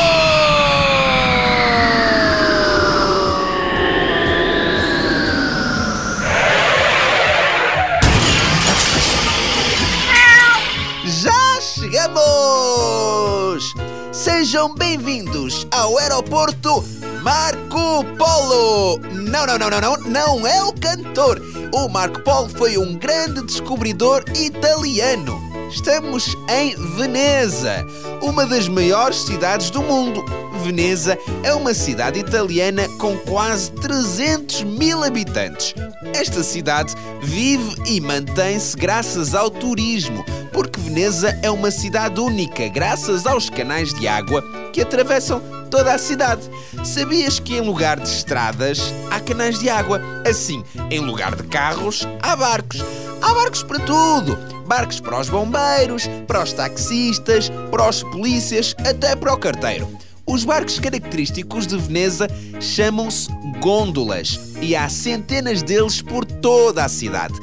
Sejam 14.22 14.76
bem-vindos 14.76 15.66
ao 15.72 15.98
aeroporto 15.98 16.86
Marco 17.24 18.06
Polo! 18.20 19.00
Não, 19.14 19.48
não, 19.48 19.58
não, 19.58 19.68
não, 19.68 19.82
não, 19.82 19.98
não 19.98 20.48
é 20.48 20.64
o 20.64 20.72
cantor. 20.74 21.42
O 21.74 21.90
Marco 21.90 22.22
Polo 22.22 22.48
foi 22.48 22.78
um 22.78 22.94
grande 23.00 23.42
descobridor 23.42 24.24
italiano. 24.36 25.42
Estamos 25.72 26.36
em 26.48 26.76
Veneza, 26.96 27.84
uma 28.22 28.46
das 28.46 28.68
maiores 28.68 29.24
cidades 29.24 29.72
do 29.72 29.82
mundo. 29.82 30.24
Veneza 30.64 31.18
é 31.42 31.52
uma 31.56 31.74
cidade 31.74 32.20
italiana 32.20 32.88
com 33.00 33.18
quase 33.18 33.72
300 33.72 34.62
mil 34.62 35.04
habitantes. 35.04 35.74
Esta 36.14 36.44
cidade 36.44 36.94
vive 37.24 37.76
e 37.88 38.00
mantém-se 38.00 38.78
graças 38.78 39.34
ao 39.34 39.50
turismo, 39.50 40.24
porque 40.52 40.80
Veneza 40.80 41.38
é 41.42 41.50
uma 41.50 41.72
cidade 41.72 42.20
única, 42.20 42.68
graças 42.68 43.26
aos 43.26 43.50
canais 43.50 43.94
de 43.94 44.08
água 44.08 44.44
que 44.72 44.82
atravessam 44.82 45.42
toda 45.70 45.94
a 45.94 45.98
cidade. 45.98 46.50
Sabias 46.84 47.40
que 47.40 47.56
em 47.56 47.62
lugar 47.62 48.00
de 48.00 48.08
estradas 48.08 48.94
há 49.10 49.20
canais 49.20 49.60
de 49.60 49.70
água? 49.70 50.02
Assim, 50.28 50.64
em 50.90 51.00
lugar 51.00 51.36
de 51.36 51.44
carros, 51.44 52.08
há 52.22 52.36
barcos. 52.36 52.84
Há 53.22 53.34
barcos 53.34 53.64
para 53.64 53.80
tudo. 53.80 54.38
Barcos 54.66 55.00
para 55.00 55.20
os 55.20 55.30
bombeiros, 55.30 56.08
para 56.28 56.44
os 56.44 56.54
taxistas, 56.54 57.50
para 57.70 57.90
os 57.90 58.04
polícias, 58.04 58.76
até 58.80 59.16
para 59.16 59.34
o 59.34 59.38
carteiro. 59.38 59.88
Os 60.26 60.44
barcos 60.46 60.80
característicos 60.80 61.68
de 61.68 61.78
Veneza 61.78 62.28
chamam-se 62.60 63.28
gôndolas 63.60 64.40
e 64.62 64.76
há 64.76 64.88
centenas 64.88 65.62
deles 65.62 66.02
por 66.02 66.24
toda 66.24 66.86
a 66.86 66.90
cidade. 66.90 67.34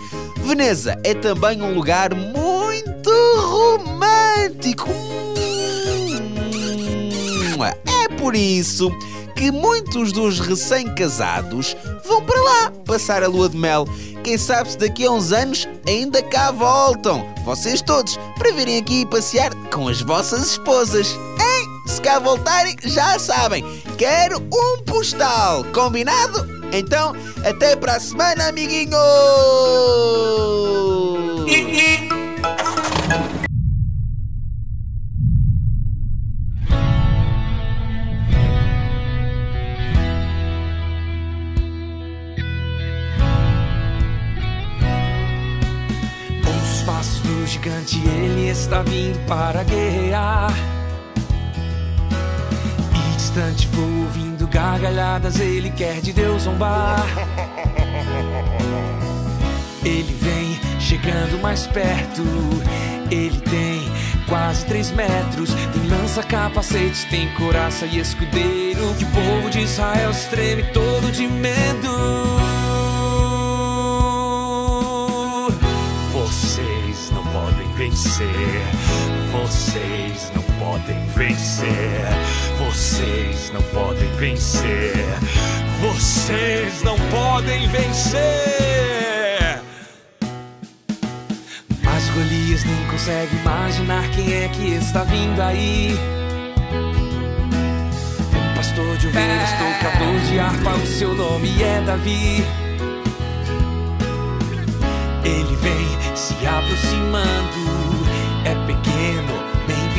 Veneza 0.48 0.98
é 1.04 1.12
também 1.12 1.60
um 1.60 1.74
lugar 1.74 2.14
muito 2.14 3.10
romântico. 3.36 4.88
É 7.86 8.08
por 8.16 8.34
isso 8.34 8.90
que 9.36 9.52
muitos 9.52 10.10
dos 10.10 10.40
recém-casados 10.40 11.76
vão 12.02 12.24
para 12.24 12.40
lá 12.40 12.72
passar 12.86 13.22
a 13.22 13.28
lua 13.28 13.50
de 13.50 13.58
mel. 13.58 13.84
Quem 14.24 14.38
sabe 14.38 14.70
se 14.70 14.78
daqui 14.78 15.04
a 15.04 15.10
uns 15.10 15.32
anos 15.32 15.68
ainda 15.86 16.22
cá 16.22 16.50
voltam, 16.50 17.26
vocês 17.44 17.82
todos, 17.82 18.18
para 18.38 18.50
virem 18.52 18.78
aqui 18.78 19.04
passear 19.04 19.54
com 19.70 19.86
as 19.86 20.00
vossas 20.00 20.52
esposas. 20.52 21.08
Hein? 21.12 21.68
Se 21.86 22.00
cá 22.00 22.18
voltarem, 22.18 22.74
já 22.84 23.18
sabem, 23.18 23.62
quero 23.98 24.38
um 24.38 24.82
postal, 24.82 25.62
combinado? 25.74 26.57
Então, 26.72 27.14
até 27.44 27.74
para 27.74 27.96
a 27.96 28.00
semana, 28.00 28.48
amiguinhos! 28.48 28.98
Ouço 46.46 46.72
os 46.72 46.82
passos 46.82 47.20
do 47.22 47.46
gigante, 47.46 47.98
ele 48.06 48.48
está 48.50 48.82
vindo 48.82 49.18
para 49.26 49.62
guerrear. 49.64 50.52
E 52.94 53.16
distante 53.16 53.66
vou 53.68 54.04
ouvindo 54.04 54.37
gargalhadas, 54.48 55.40
ele 55.40 55.70
quer 55.70 56.00
de 56.00 56.12
Deus 56.12 56.42
zombar. 56.42 57.04
Ele 59.84 60.14
vem 60.20 60.60
chegando 60.80 61.40
mais 61.40 61.66
perto, 61.66 62.22
ele 63.10 63.40
tem 63.40 63.88
quase 64.28 64.64
três 64.66 64.90
metros. 64.92 65.52
Tem 65.72 65.88
lança, 65.88 66.22
capacete, 66.22 67.06
tem 67.08 67.32
coraça 67.34 67.86
e 67.86 67.98
escudeiro. 67.98 68.94
Que 68.98 69.04
o 69.04 69.08
povo 69.08 69.50
de 69.50 69.60
Israel 69.60 70.12
se 70.12 70.28
treme 70.28 70.62
todo 70.72 71.10
de 71.10 71.26
medo. 71.26 72.38
Vocês 76.12 77.10
não 77.12 77.24
podem 77.24 77.72
vencer. 77.74 78.26
Vocês 79.32 80.30
não 80.34 80.47
podem 80.58 81.06
vencer. 81.14 82.06
Vocês 82.58 83.50
não 83.52 83.62
podem 83.62 84.08
vencer. 84.16 84.92
Vocês 85.80 86.82
não 86.82 86.96
podem 87.10 87.68
vencer. 87.68 88.18
Mas 91.82 92.10
Golias 92.10 92.64
nem 92.64 92.86
consegue 92.90 93.36
imaginar 93.36 94.08
quem 94.10 94.32
é 94.32 94.48
que 94.48 94.74
está 94.74 95.04
vindo 95.04 95.40
aí. 95.40 95.96
Um 98.34 98.54
pastor 98.54 98.96
de 98.98 99.06
ovelhas, 99.08 99.50
tocador 99.52 100.20
de 100.28 100.38
harpa, 100.38 100.74
o 100.74 100.86
seu 100.86 101.14
nome 101.14 101.62
é 101.62 101.80
Davi. 101.82 102.44
Ele 105.24 105.56
vem 105.56 106.16
se 106.16 106.34
aproximando, 106.46 107.67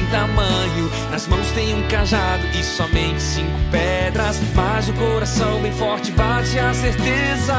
tamanho. 0.10 0.92
Nas 1.12 1.28
mãos 1.28 1.50
tem 1.52 1.74
um 1.76 1.88
cajado 1.88 2.46
e 2.54 2.64
somente 2.64 3.22
cinco 3.22 3.58
pedras. 3.72 4.40
Mas 4.56 4.90
o 4.90 4.94
coração 4.94 5.62
bem 5.62 5.72
forte 5.72 6.12
bate 6.12 6.60
a 6.60 6.74
certeza. 6.74 7.56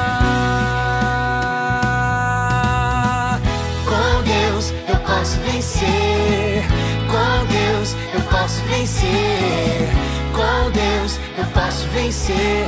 Com 3.85 4.23
Deus 4.23 4.73
eu 4.89 4.97
posso 4.99 5.37
vencer. 5.41 6.65
Com 7.09 7.47
Deus 7.47 7.97
eu 8.15 8.21
posso 8.23 8.63
vencer. 8.65 9.89
Com 10.33 10.71
Deus 10.71 11.19
eu 11.39 11.45
posso 11.47 11.87
vencer. 11.89 12.67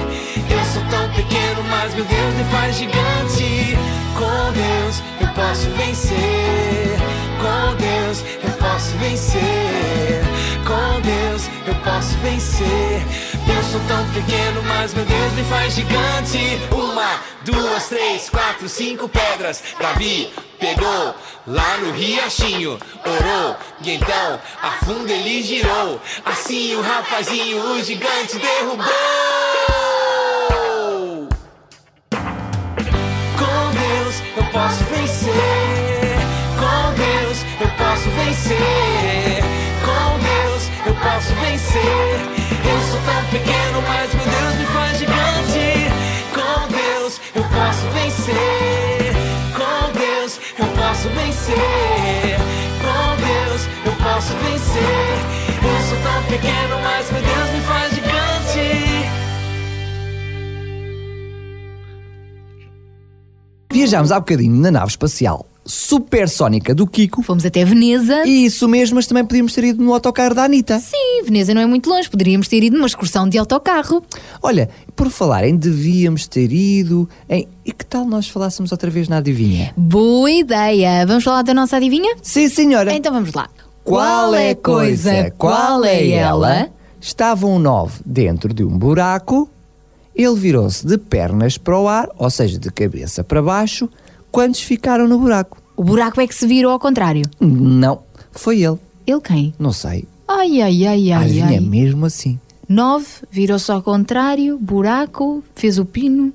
Eu 0.51 0.65
sou 0.73 0.83
tão 0.91 1.09
pequeno, 1.15 1.63
mas 1.71 1.95
meu 1.95 2.05
Deus 2.05 2.35
me 2.35 2.45
faz 2.45 2.77
gigante. 2.77 3.79
Com 4.19 4.53
Deus 4.53 5.03
eu 5.21 5.29
posso 5.29 5.71
vencer. 5.71 6.99
Com 7.41 7.75
Deus 7.77 8.25
eu 8.45 8.51
posso 8.53 8.72
vencer. 9.03 10.23
Com 10.65 11.01
Deus 11.01 11.43
eu 11.67 11.75
posso 11.83 12.17
vencer. 12.19 13.03
Eu 13.49 13.63
sou 13.65 13.81
tão 13.89 14.07
pequeno, 14.11 14.63
mas 14.63 14.95
meu 14.95 15.05
Deus 15.05 15.33
me 15.33 15.45
faz 15.45 15.75
gigante. 15.75 16.61
Uma, 16.71 17.21
duas, 17.45 17.89
três, 17.89 18.31
quatro, 18.31 18.69
cinco 18.69 19.09
pedras. 19.09 19.63
Davi 19.81 20.33
pegou 20.59 21.15
lá 21.47 21.77
no 21.79 21.93
riachinho, 21.93 22.79
orou 23.05 23.57
e 23.83 23.91
então 23.91 24.41
a 24.63 24.79
ele 25.11 25.43
girou. 25.43 26.01
Assim 26.25 26.77
o 26.77 26.81
rapazinho, 26.81 27.59
o 27.73 27.83
gigante 27.83 28.39
derrubou. 28.39 28.87
Com 33.39 33.71
Deus 33.73 34.23
eu 34.37 34.45
posso 34.53 34.85
vencer. 34.85 35.33
Com 36.57 36.95
Deus 36.95 37.39
eu 37.61 37.69
posso 37.77 38.09
vencer. 38.11 38.92
Posso 41.03 41.35
vencer. 41.35 42.15
Eu 42.65 42.81
sou 42.91 43.01
tão 43.03 43.25
pequeno, 43.31 43.83
mas 43.89 44.15
meu 44.15 44.25
Deus 44.25 44.55
me 44.57 44.67
faz 44.67 44.99
gigante. 44.99 45.91
Com 46.33 46.69
Deus 46.69 47.21
eu 47.35 47.43
posso 47.43 47.87
vencer. 47.91 49.13
Com 49.57 49.93
Deus 49.99 50.41
eu 50.59 50.67
posso 50.67 51.09
vencer. 51.09 52.39
Com 52.81 53.17
Deus 53.17 53.69
eu 53.85 53.93
posso 54.05 54.33
vencer. 54.37 55.43
Eu 55.63 55.79
sou 55.89 55.99
tão 56.03 56.23
pequeno, 56.25 56.81
mas 56.83 57.11
meu 57.11 57.23
Deus 57.23 57.51
me 57.51 57.61
faz 57.63 57.95
gigante. 57.95 58.13
Viajámos 63.73 64.13
há 64.13 64.21
bocadinho 64.21 64.55
na 64.61 64.71
nave 64.71 64.91
espacial 64.91 65.52
supersónica 65.65 66.75
do 66.75 66.87
Kiko. 66.87 67.23
Fomos 67.23 67.45
até 67.45 67.65
Veneza. 67.65 68.27
Isso 68.27 68.69
mesmo, 68.69 68.97
mas 68.97 69.07
também 69.07 69.25
podíamos 69.25 69.53
ter 69.53 69.65
ido 69.65 69.83
no 69.83 69.93
autocarro 69.93 70.35
da 70.35 70.45
Anitta. 70.45 70.79
Sim, 70.79 71.23
Veneza 71.25 71.55
não 71.55 71.61
é 71.61 71.67
muito 71.67 71.89
longe, 71.89 72.09
poderíamos 72.09 72.49
ter 72.49 72.63
ido 72.63 72.77
numa 72.77 72.87
excursão 72.87 73.29
de 73.29 73.39
autocarro. 73.39 74.03
Olha, 74.43 74.69
por 74.97 75.11
falar 75.11 75.47
em 75.47 75.57
devíamos 75.57 76.27
ter 76.27 76.53
ido, 76.53 77.09
em... 77.29 77.49
e 77.65 77.73
que 77.73 77.87
tal 77.87 78.05
nós 78.05 78.29
falássemos 78.29 78.73
outra 78.73 78.91
vez 78.91 79.09
na 79.09 79.19
adivinha? 79.19 79.73
Boa 79.77 80.31
ideia! 80.31 81.07
Vamos 81.07 81.25
falar 81.25 81.43
da 81.43 81.55
nossa 81.55 81.77
adivinha? 81.77 82.17
Sim, 82.23 82.49
senhora. 82.49 82.93
Então 82.95 83.13
vamos 83.13 83.33
lá. 83.33 83.49
Qual 83.85 84.35
é 84.35 84.55
coisa, 84.55 85.33
qual 85.37 85.85
é 85.85 86.11
ela? 86.11 86.69
Estava 87.01 87.47
um 87.47 87.59
nove 87.59 88.01
dentro 88.07 88.55
de 88.55 88.63
um 88.63 88.79
buraco, 88.79 89.51
ele 90.15 90.37
virou-se 90.37 90.87
de 90.87 90.97
pernas 90.97 91.59
para 91.59 91.79
o 91.79 91.89
ar, 91.89 92.09
ou 92.17 92.31
seja, 92.31 92.59
de 92.59 92.71
cabeça 92.71 93.25
para 93.25 93.43
baixo, 93.43 93.89
quantos 94.33 94.61
ficaram 94.63 95.07
no 95.07 95.19
buraco? 95.19 95.59
O 95.77 95.85
buraco 95.85 96.21
é 96.21 96.27
que 96.27 96.35
se 96.35 96.47
virou 96.47 96.73
ao 96.73 96.81
contrário. 96.81 97.23
Não, 97.39 98.01
foi 98.33 98.63
ele. 98.63 98.79
Ele 99.07 99.21
quem? 99.21 99.55
Não 99.59 99.73
sei. 99.73 100.07
Ai, 100.27 100.61
ai, 100.63 100.87
ai, 100.87 101.13
ai, 101.13 101.25
adivinha 101.25 101.47
ai. 101.47 101.57
é 101.57 101.61
mesmo 101.61 102.07
assim. 102.07 102.41
Nove, 102.69 103.07
virou-se 103.31 103.71
ao 103.71 103.83
contrário, 103.83 104.59
buraco, 104.59 105.45
fez 105.55 105.79
o 105.79 105.85
pino. 105.85 106.33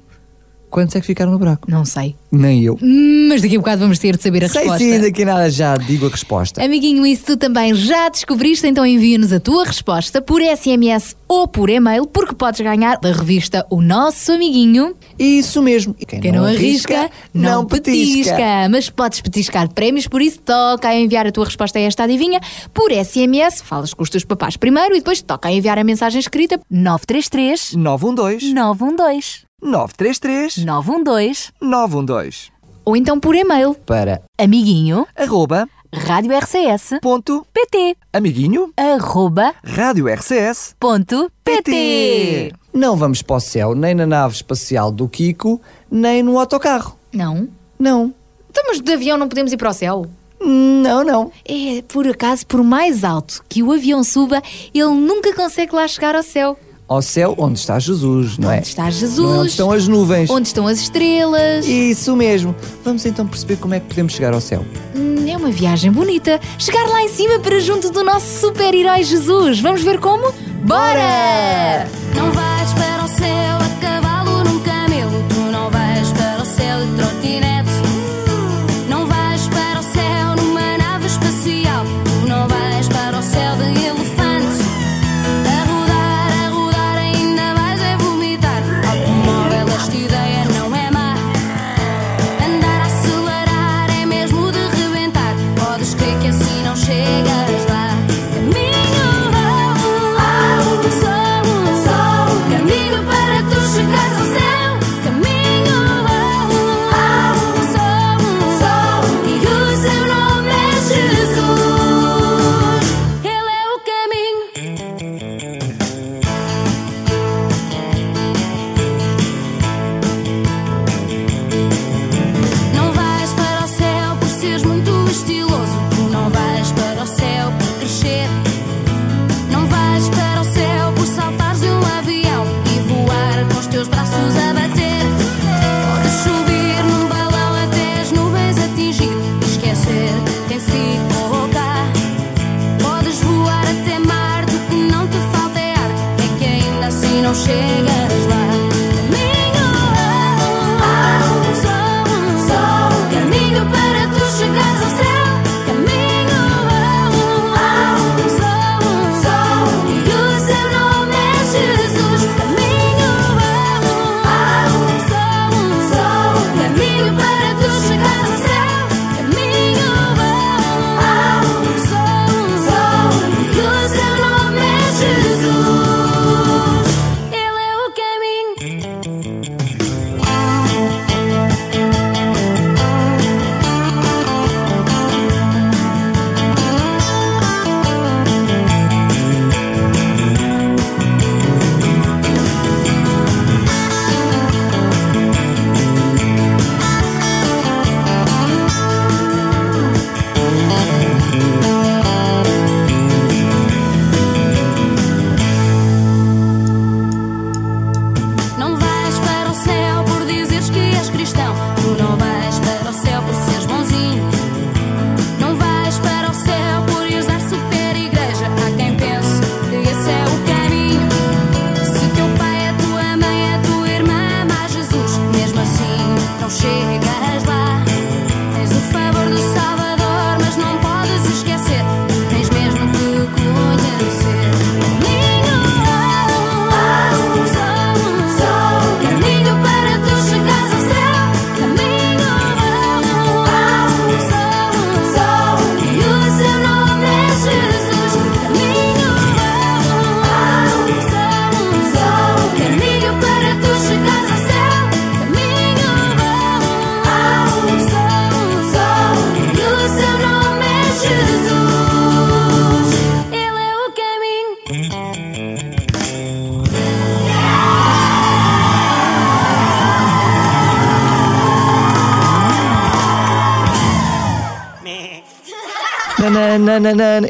Quantos 0.70 0.96
é 0.96 1.00
que 1.00 1.08
ficaram 1.08 1.32
no 1.32 1.40
buraco? 1.40 1.70
Não 1.70 1.86
sei. 1.86 2.16
Nem 2.30 2.62
eu. 2.62 2.78
Mas 3.30 3.42
daqui 3.42 3.56
a 3.56 3.60
bocado 3.60 3.82
vamos 3.82 4.00
ter 4.00 4.18
de 4.18 4.24
saber 4.24 4.44
a 4.44 4.50
Sei 4.50 4.64
resposta. 4.64 4.84
sim, 4.84 5.00
daqui 5.00 5.24
a 5.24 5.26
nada 5.26 5.50
já 5.50 5.78
digo 5.78 6.08
a 6.08 6.10
resposta. 6.10 6.64
Amiguinho, 6.64 7.06
e 7.06 7.16
se 7.16 7.24
tu 7.24 7.38
também 7.38 7.74
já 7.74 8.10
descobriste, 8.10 8.68
então 8.68 8.86
envia-nos 8.86 9.32
a 9.32 9.40
tua 9.40 9.64
resposta 9.64 10.22
por 10.22 10.42
SMS 10.42 11.16
ou 11.28 11.48
por 11.48 11.70
e-mail, 11.70 12.06
porque 12.06 12.36
podes 12.36 12.60
ganhar 12.62 12.98
da 13.00 13.12
revista 13.14 13.66
O 13.70 13.82
Nosso 13.82 14.34
Amiguinho. 14.34 14.94
Isso 15.18 15.62
mesmo. 15.62 15.96
E 16.00 16.06
Quem 16.06 16.32
não, 16.32 16.44
arrisca, 16.44 17.10
não 17.34 17.66
petisca. 17.66 18.68
Mas 18.70 18.90
podes 18.90 19.22
petiscar 19.22 19.70
prémios, 19.74 20.08
por 20.08 20.22
isso 20.22 20.40
toca 20.40 20.90
a 20.90 20.96
enviar 20.96 21.26
a 21.26 21.32
tua 21.32 21.46
resposta 21.46 21.80
a 21.80 21.82
esta 21.82 22.04
adivinha 22.04 22.42
por 22.74 22.92
SMS. 22.92 23.62
Falas 23.62 23.94
com 23.94 24.04
os 24.04 24.10
teus 24.10 24.26
papás 24.26 24.58
primeiro 24.58 24.96
e 24.96 25.00
depois 25.00 25.22
toca 25.22 25.48
a 25.48 25.52
enviar 25.52 25.80
a 25.80 25.84
mensagem 25.84 26.20
escrita 26.20 26.60
933 26.70 27.74
912 27.74 28.54
912 28.54 29.47
933 29.62 30.58
912 30.66 31.52
912 31.60 32.52
ou 32.86 32.96
então 32.96 33.20
por 33.20 33.34
e-mail 33.34 33.74
para 33.74 34.22
amiguinho 34.38 35.08
arroba 35.16 35.68
rádio 35.92 36.32
RCS 36.38 37.00
ponto 37.02 37.44
pt 37.52 37.98
amiguinho 38.14 38.72
arroba 38.78 39.56
rádio 39.64 40.08
RCS 40.08 40.76
ponto 40.80 41.32
pt. 41.44 42.54
Não 42.72 42.96
vamos 42.96 43.24
para 43.24 43.38
o 43.38 43.40
céu 43.40 43.74
nem 43.74 43.96
na 43.96 44.06
nave 44.06 44.36
espacial 44.36 44.92
do 44.92 45.10
Kiko, 45.10 45.60
nem 45.90 46.22
no 46.22 46.38
autocarro. 46.38 46.96
Não? 47.12 47.48
Não. 47.80 48.14
Então, 48.52 48.64
mas 48.68 48.80
de 48.80 48.94
avião 48.94 49.18
não 49.18 49.28
podemos 49.28 49.52
ir 49.52 49.58
para 49.58 49.72
o 49.72 49.74
céu? 49.74 50.06
Não, 50.40 51.04
não. 51.04 51.32
É, 51.44 51.82
por 51.88 52.08
acaso, 52.08 52.46
por 52.46 52.64
mais 52.64 53.04
alto 53.04 53.44
que 53.50 53.64
o 53.64 53.72
avião 53.72 54.04
suba, 54.04 54.44
ele 54.72 54.94
nunca 54.94 55.34
consegue 55.34 55.74
lá 55.74 55.88
chegar 55.88 56.16
ao 56.16 56.22
céu. 56.22 56.60
Ao 56.88 57.02
céu 57.02 57.36
onde 57.38 57.60
está 57.60 57.78
Jesus, 57.80 58.38
não 58.38 58.50
é? 58.50 58.58
Onde 58.60 58.68
está 58.68 58.90
Jesus? 58.90 59.18
Não 59.20 59.36
é 59.36 59.40
onde 59.40 59.50
estão 59.50 59.72
as 59.72 59.88
nuvens. 59.90 60.30
Onde 60.30 60.48
estão 60.48 60.66
as 60.68 60.80
estrelas? 60.80 61.68
Isso 61.68 62.16
mesmo. 62.16 62.56
Vamos 62.84 63.06
então 63.06 63.28
perceber 63.28 63.58
como 63.58 63.74
é 63.74 63.80
que 63.82 63.88
podemos 63.88 64.14
chegar 64.14 64.34
ao 64.34 64.40
céu. 64.40 64.66
Hum, 64.96 65.28
É 65.28 65.36
uma 65.36 65.50
viagem 65.52 65.92
bonita. 65.92 66.40
Chegar 66.58 66.88
lá 66.88 67.04
em 67.04 67.10
cima 67.10 67.40
para 67.40 67.60
junto 67.60 67.90
do 67.90 68.04
nosso 68.06 68.40
super-herói 68.40 69.04
Jesus. 69.04 69.60
Vamos 69.60 69.82
ver 69.84 70.00
como? 70.00 70.32
Bora! 70.64 71.86
Não 72.16 72.32
vais 72.32 72.57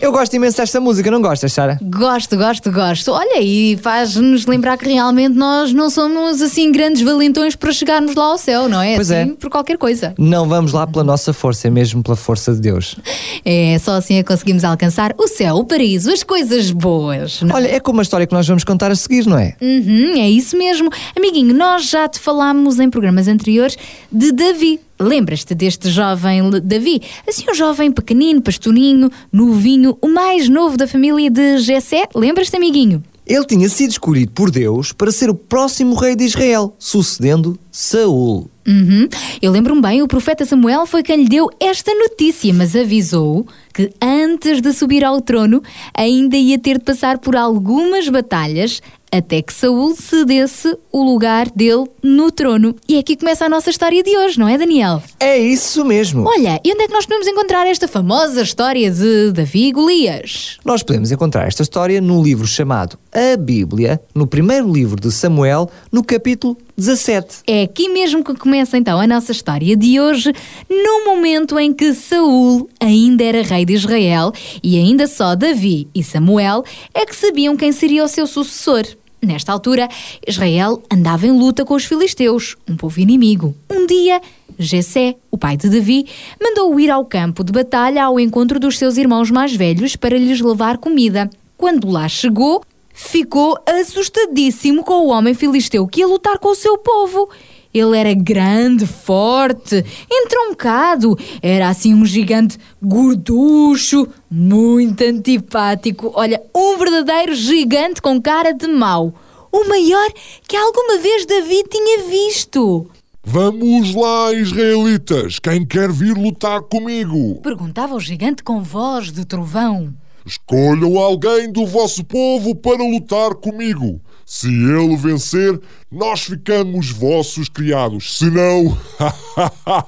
Eu 0.07 0.11
gosto 0.13 0.33
imenso 0.33 0.55
desta 0.55 0.79
música, 0.79 1.11
não 1.11 1.21
gostas, 1.21 1.51
Sara? 1.51 1.77
Gosto, 1.81 2.37
gosto, 2.37 2.71
gosto. 2.71 3.11
Olha, 3.11 3.41
e 3.41 3.75
faz-nos 3.75 4.45
lembrar 4.45 4.77
que 4.77 4.87
realmente 4.87 5.35
nós 5.35 5.73
não 5.73 5.89
somos 5.89 6.41
assim 6.41 6.71
grandes 6.71 7.01
valentões 7.01 7.57
para 7.57 7.73
chegarmos 7.73 8.15
lá 8.15 8.23
ao 8.23 8.37
céu, 8.37 8.69
não 8.69 8.81
é? 8.81 8.95
Pois 8.95 9.11
assim, 9.11 9.31
é. 9.31 9.35
por 9.35 9.49
qualquer 9.49 9.77
coisa. 9.77 10.15
Não 10.17 10.47
vamos 10.47 10.71
lá 10.71 10.87
pela 10.87 11.03
nossa 11.03 11.33
força, 11.33 11.67
é 11.67 11.69
mesmo 11.69 12.01
pela 12.01 12.15
força 12.15 12.53
de 12.53 12.61
Deus. 12.61 12.95
É 13.43 13.77
só 13.79 13.95
assim 13.95 14.15
é 14.15 14.23
que 14.23 14.29
conseguimos 14.31 14.63
alcançar 14.63 15.13
o 15.17 15.27
céu, 15.27 15.57
o 15.57 15.65
paraíso, 15.65 16.09
as 16.09 16.23
coisas 16.23 16.71
boas. 16.71 17.41
não 17.41 17.53
Olha, 17.53 17.67
é 17.67 17.77
como 17.81 17.99
a 17.99 18.03
história 18.03 18.25
que 18.25 18.33
nós 18.33 18.47
vamos 18.47 18.63
contar 18.63 18.89
a 18.89 18.95
seguir, 18.95 19.25
não 19.25 19.37
é? 19.37 19.55
Uhum, 19.61 20.13
é 20.21 20.29
isso 20.29 20.57
mesmo. 20.57 20.89
Amiguinho, 21.17 21.53
nós 21.53 21.89
já 21.89 22.07
te 22.07 22.17
falámos 22.17 22.79
em 22.79 22.89
programas 22.89 23.27
anteriores 23.27 23.77
de 24.09 24.31
Davi. 24.31 24.86
Lembras-te 24.99 25.53
deste 25.53 25.89
jovem 25.89 26.49
Davi? 26.63 27.01
Assim, 27.27 27.45
um 27.49 27.53
jovem 27.53 27.91
pequenino, 27.91 28.41
pastorinho, 28.41 29.11
novinho, 29.31 29.97
o 30.01 30.07
mais 30.07 30.49
novo 30.49 30.77
da 30.77 30.87
família 30.87 31.29
de 31.29 31.59
Jessé. 31.59 32.07
Lembras-te, 32.15 32.55
amiguinho? 32.55 33.03
Ele 33.25 33.45
tinha 33.45 33.67
sido 33.67 33.91
escolhido 33.91 34.31
por 34.31 34.49
Deus 34.49 34.93
para 34.93 35.11
ser 35.11 35.29
o 35.29 35.35
próximo 35.35 35.95
rei 35.95 36.15
de 36.15 36.23
Israel, 36.23 36.73
sucedendo 36.79 37.59
Saul. 37.71 38.49
Uhum. 38.67 39.07
Eu 39.41 39.51
lembro-me 39.51 39.81
bem, 39.81 40.01
o 40.01 40.07
profeta 40.07 40.45
Samuel 40.45 40.85
foi 40.85 41.01
quem 41.01 41.23
lhe 41.23 41.29
deu 41.29 41.49
esta 41.57 41.93
notícia, 41.93 42.53
mas 42.53 42.75
avisou 42.75 43.47
que 43.73 43.91
antes 44.01 44.59
de 44.59 44.73
subir 44.73 45.05
ao 45.05 45.21
trono 45.21 45.63
ainda 45.95 46.35
ia 46.35 46.59
ter 46.59 46.77
de 46.77 46.83
passar 46.83 47.17
por 47.17 47.35
algumas 47.35 48.09
batalhas 48.09 48.81
até 49.09 49.41
que 49.41 49.53
Saul 49.53 49.95
cedesse 49.95 50.77
o 50.91 51.03
lugar 51.03 51.49
dele 51.49 51.85
no 52.03 52.29
trono. 52.29 52.75
E 52.87 52.95
é 52.95 52.99
aqui 52.99 53.15
começa 53.15 53.45
a 53.45 53.49
nossa 53.49 53.69
história 53.69 54.03
de 54.03 54.17
hoje, 54.17 54.37
não 54.37 54.47
é, 54.47 54.57
Daniel? 54.57 55.01
É 55.19 55.37
isso 55.37 55.85
mesmo. 55.85 56.27
Olha, 56.27 56.59
e 56.63 56.73
onde 56.73 56.83
é 56.83 56.87
que 56.87 56.93
nós 56.93 57.05
podemos 57.05 57.27
encontrar 57.27 57.65
esta 57.67 57.87
famosa 57.87 58.41
história 58.41 58.91
de 58.91 59.31
Davi 59.31 59.67
e 59.67 59.71
Golias? 59.71 60.57
Nós 60.65 60.83
podemos 60.83 61.11
encontrar 61.11 61.47
esta 61.47 61.63
história 61.63 62.01
no 62.01 62.21
livro 62.21 62.45
chamado 62.45 62.99
A 63.13 63.37
Bíblia, 63.37 64.01
no 64.13 64.27
primeiro 64.27 64.71
livro 64.71 64.99
de 64.99 65.11
Samuel, 65.11 65.69
no 65.89 66.03
capítulo 66.03 66.57
17. 66.79 67.39
É 67.47 67.63
aqui 67.63 67.89
mesmo 67.89 68.23
que 68.23 68.35
começa 68.35 68.77
então 68.77 68.99
a 68.99 69.07
nossa 69.07 69.31
história 69.31 69.75
de 69.75 69.99
hoje, 69.99 70.31
no 70.69 71.05
momento 71.05 71.57
em 71.57 71.73
que 71.73 71.91
Saul 71.95 72.69
ainda 72.79 73.23
era 73.23 73.41
rei 73.41 73.65
de 73.65 73.73
Israel 73.73 74.31
e 74.61 74.77
ainda 74.77 75.07
só 75.07 75.35
Davi 75.35 75.87
e 75.95 76.03
Samuel 76.03 76.63
é 76.93 77.03
que 77.03 77.15
sabiam 77.15 77.57
quem 77.57 77.71
seria 77.71 78.03
o 78.03 78.07
seu 78.07 78.27
sucessor. 78.27 78.85
Nesta 79.19 79.51
altura, 79.51 79.89
Israel 80.27 80.83
andava 80.93 81.25
em 81.25 81.31
luta 81.31 81.65
com 81.65 81.73
os 81.73 81.83
filisteus, 81.83 82.55
um 82.69 82.77
povo 82.77 82.99
inimigo. 82.99 83.55
Um 83.67 83.87
dia, 83.87 84.21
Jessé, 84.59 85.15
o 85.31 85.37
pai 85.37 85.57
de 85.57 85.69
Davi, 85.69 86.05
mandou 86.39 86.79
ir 86.79 86.91
ao 86.91 87.03
campo 87.03 87.43
de 87.43 87.51
batalha 87.51 88.03
ao 88.03 88.19
encontro 88.19 88.59
dos 88.59 88.77
seus 88.77 88.97
irmãos 88.97 89.31
mais 89.31 89.55
velhos 89.55 89.95
para 89.95 90.15
lhes 90.15 90.39
levar 90.39 90.77
comida. 90.77 91.27
Quando 91.57 91.89
lá 91.89 92.07
chegou, 92.07 92.61
ficou 92.97 93.55
assustadíssimo 93.63 94.83
com 94.83 95.05
o 95.05 95.09
homem 95.09 95.35
filisteu 95.35 95.87
que 95.87 95.99
ia 95.99 96.07
lutar 96.07 96.39
com 96.39 96.49
o 96.49 96.55
seu 96.55 96.79
povo. 96.79 97.29
Ele 97.71 97.95
era 97.95 98.11
grande, 98.15 98.87
forte, 98.87 99.85
entroncado, 100.11 101.15
era 101.39 101.69
assim 101.69 101.93
um 101.93 102.05
gigante 102.05 102.57
gorducho, 102.81 104.07
muito 104.31 105.03
antipático. 105.03 106.11
Olha, 106.15 106.41
um 106.55 106.75
verdadeiro 106.77 107.35
gigante 107.35 108.01
com 108.01 108.19
cara 108.19 108.51
de 108.51 108.67
mau. 108.67 109.13
O 109.51 109.69
maior 109.69 110.11
que 110.47 110.57
alguma 110.57 110.97
vez 110.97 111.25
Davi 111.27 111.63
tinha 111.69 112.03
visto. 112.03 112.89
Vamos 113.23 113.93
lá, 113.93 114.33
israelitas! 114.33 115.37
Quem 115.37 115.63
quer 115.63 115.91
vir 115.91 116.17
lutar 116.17 116.61
comigo? 116.61 117.35
Perguntava 117.43 117.93
o 117.93 117.99
gigante 117.99 118.41
com 118.41 118.63
voz 118.63 119.11
de 119.11 119.23
trovão. 119.23 119.93
Escolham 120.27 120.97
alguém 120.97 121.49
do 121.49 121.65
vosso 121.65 122.03
povo 122.03 122.53
para 122.53 122.83
lutar 122.83 123.33
comigo. 123.35 124.01
Se 124.25 124.49
ele 124.49 124.97
vencer, 124.97 125.57
nós 125.89 126.23
ficamos 126.23 126.91
vossos 126.91 127.47
criados. 127.47 128.17
Se 128.17 128.29
não, 128.29 128.77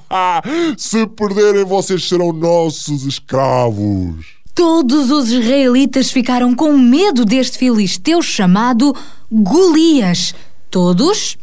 se 0.78 1.06
perderem, 1.08 1.62
vocês 1.66 2.08
serão 2.08 2.32
nossos 2.32 3.04
escravos. 3.04 4.24
Todos 4.54 5.10
os 5.10 5.30
israelitas 5.30 6.10
ficaram 6.10 6.54
com 6.54 6.72
medo 6.72 7.26
deste 7.26 7.58
filisteu 7.58 8.22
chamado 8.22 8.96
Golias. 9.30 10.34
Todos, 10.70 11.36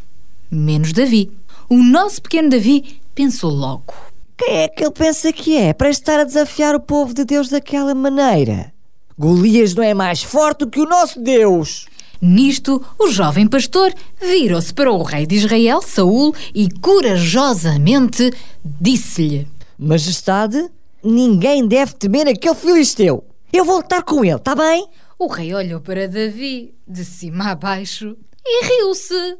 menos 0.49 0.91
Davi. 0.91 1.29
O 1.69 1.83
nosso 1.83 2.19
pequeno 2.19 2.49
Davi 2.49 2.99
pensou 3.13 3.51
logo. 3.51 3.93
Quem 4.35 4.55
é 4.57 4.67
que 4.67 4.83
ele 4.83 4.91
pensa 4.91 5.31
que 5.31 5.55
é 5.55 5.71
para 5.71 5.91
estar 5.91 6.19
a 6.19 6.23
desafiar 6.23 6.73
o 6.73 6.79
povo 6.79 7.13
de 7.13 7.25
Deus 7.25 7.49
daquela 7.49 7.93
maneira? 7.93 8.75
Golias 9.19 9.73
não 9.73 9.83
é 9.83 9.95
mais 9.95 10.21
forte 10.21 10.59
do 10.59 10.69
que 10.69 10.79
o 10.79 10.85
nosso 10.85 11.19
Deus. 11.19 11.87
Nisto, 12.21 12.83
o 12.99 13.09
jovem 13.09 13.47
pastor 13.47 13.91
virou-se 14.21 14.71
para 14.71 14.91
o 14.91 15.01
rei 15.01 15.25
de 15.25 15.35
Israel, 15.35 15.81
Saul, 15.81 16.35
e 16.53 16.69
corajosamente 16.69 18.31
disse-lhe: 18.63 19.47
Majestade, 19.77 20.69
ninguém 21.03 21.67
deve 21.67 21.93
temer 21.93 22.27
aquele 22.27 22.53
filisteu. 22.53 23.23
Eu 23.51 23.65
vou 23.65 23.77
lutar 23.77 24.03
com 24.03 24.23
ele, 24.23 24.35
está 24.35 24.53
bem? 24.53 24.87
O 25.17 25.27
rei 25.27 25.51
olhou 25.53 25.81
para 25.81 26.07
Davi, 26.07 26.75
de 26.87 27.03
cima 27.03 27.51
a 27.51 27.55
baixo, 27.55 28.15
e 28.45 28.65
riu-se. 28.65 29.37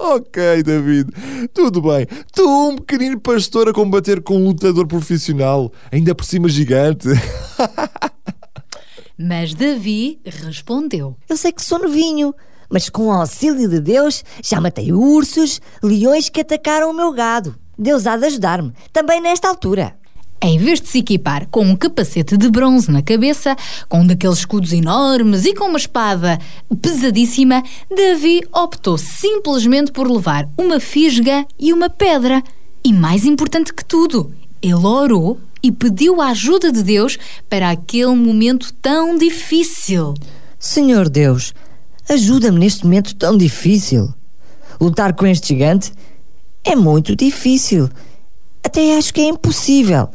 Ok, 0.01 0.63
David, 0.63 1.09
tudo 1.53 1.81
bem. 1.81 2.07
Tu, 2.31 2.41
um 2.47 2.77
pequenino 2.77 3.19
pastor 3.19 3.67
a 3.67 3.73
combater 3.73 4.21
com 4.21 4.37
um 4.37 4.45
lutador 4.45 4.87
profissional, 4.87 5.73
ainda 5.91 6.15
por 6.15 6.23
cima 6.23 6.47
gigante. 6.47 7.09
Mas 9.19 9.53
Davi 9.53 10.21
respondeu: 10.23 11.17
Eu 11.27 11.35
sei 11.35 11.51
que 11.51 11.61
sou 11.61 11.77
novinho, 11.79 12.33
mas 12.71 12.89
com 12.89 13.07
o 13.07 13.11
auxílio 13.11 13.67
de 13.67 13.81
Deus 13.81 14.23
já 14.41 14.61
matei 14.61 14.93
ursos, 14.93 15.59
leões 15.83 16.29
que 16.29 16.39
atacaram 16.39 16.89
o 16.89 16.93
meu 16.93 17.11
gado. 17.11 17.59
Deus 17.77 18.07
há 18.07 18.15
de 18.15 18.27
ajudar-me, 18.27 18.71
também 18.93 19.19
nesta 19.19 19.49
altura. 19.49 19.97
Em 20.41 20.57
vez 20.57 20.79
de 20.79 20.87
se 20.87 20.99
equipar 20.99 21.47
com 21.49 21.65
um 21.65 21.75
capacete 21.75 22.37
de 22.37 22.49
bronze 22.49 22.89
na 22.89 23.01
cabeça, 23.01 23.57
com 23.89 23.99
um 23.99 24.07
daqueles 24.07 24.37
escudos 24.39 24.71
enormes 24.71 25.43
e 25.43 25.53
com 25.53 25.65
uma 25.65 25.77
espada 25.77 26.39
pesadíssima, 26.81 27.61
Davi 27.89 28.41
optou 28.53 28.97
simplesmente 28.97 29.91
por 29.91 30.09
levar 30.09 30.47
uma 30.57 30.79
fisga 30.79 31.45
e 31.59 31.73
uma 31.73 31.89
pedra. 31.89 32.41
E 32.81 32.93
mais 32.93 33.25
importante 33.25 33.73
que 33.73 33.83
tudo, 33.83 34.33
ele 34.61 34.75
orou 34.75 35.37
e 35.61 35.73
pediu 35.73 36.21
a 36.21 36.29
ajuda 36.29 36.71
de 36.71 36.83
Deus 36.83 37.17
para 37.49 37.69
aquele 37.69 38.15
momento 38.15 38.73
tão 38.81 39.17
difícil. 39.17 40.13
Senhor 40.57 41.09
Deus, 41.09 41.53
ajuda-me 42.07 42.59
neste 42.59 42.85
momento 42.85 43.13
tão 43.13 43.37
difícil. 43.37 44.13
Lutar 44.79 45.13
com 45.13 45.27
este 45.27 45.49
gigante 45.49 45.91
é 46.63 46.77
muito 46.77 47.13
difícil. 47.13 47.89
Até 48.63 48.97
acho 48.97 49.13
que 49.13 49.19
é 49.19 49.25
impossível. 49.25 50.07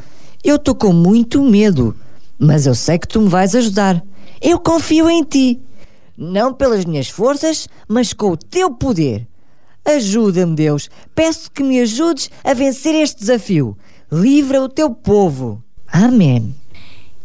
Eu 0.45 0.57
estou 0.57 0.75
com 0.75 0.93
muito 0.93 1.43
medo, 1.43 1.97
mas 2.39 2.67
eu 2.67 2.75
sei 2.75 2.99
que 2.99 3.09
tu 3.09 3.19
me 3.19 3.31
vais 3.31 3.55
ajudar. 3.55 4.05
Eu 4.43 4.59
confio 4.59 5.09
em 5.09 5.25
ti. 5.25 5.59
Não 6.19 6.53
pelas 6.53 6.85
minhas 6.85 7.09
forças, 7.09 7.67
mas 7.89 8.13
com 8.13 8.33
o 8.33 8.37
teu 8.37 8.71
poder. 8.71 9.27
Ajuda-me, 9.83 10.55
Deus. 10.55 10.91
Peço 11.15 11.51
que 11.51 11.63
me 11.63 11.81
ajudes 11.81 12.31
a 12.45 12.53
vencer 12.53 12.95
este 12.95 13.21
desafio. 13.21 13.75
Livra 14.13 14.61
o 14.61 14.69
teu 14.69 14.91
povo. 14.91 15.65
Amém. 15.91 16.55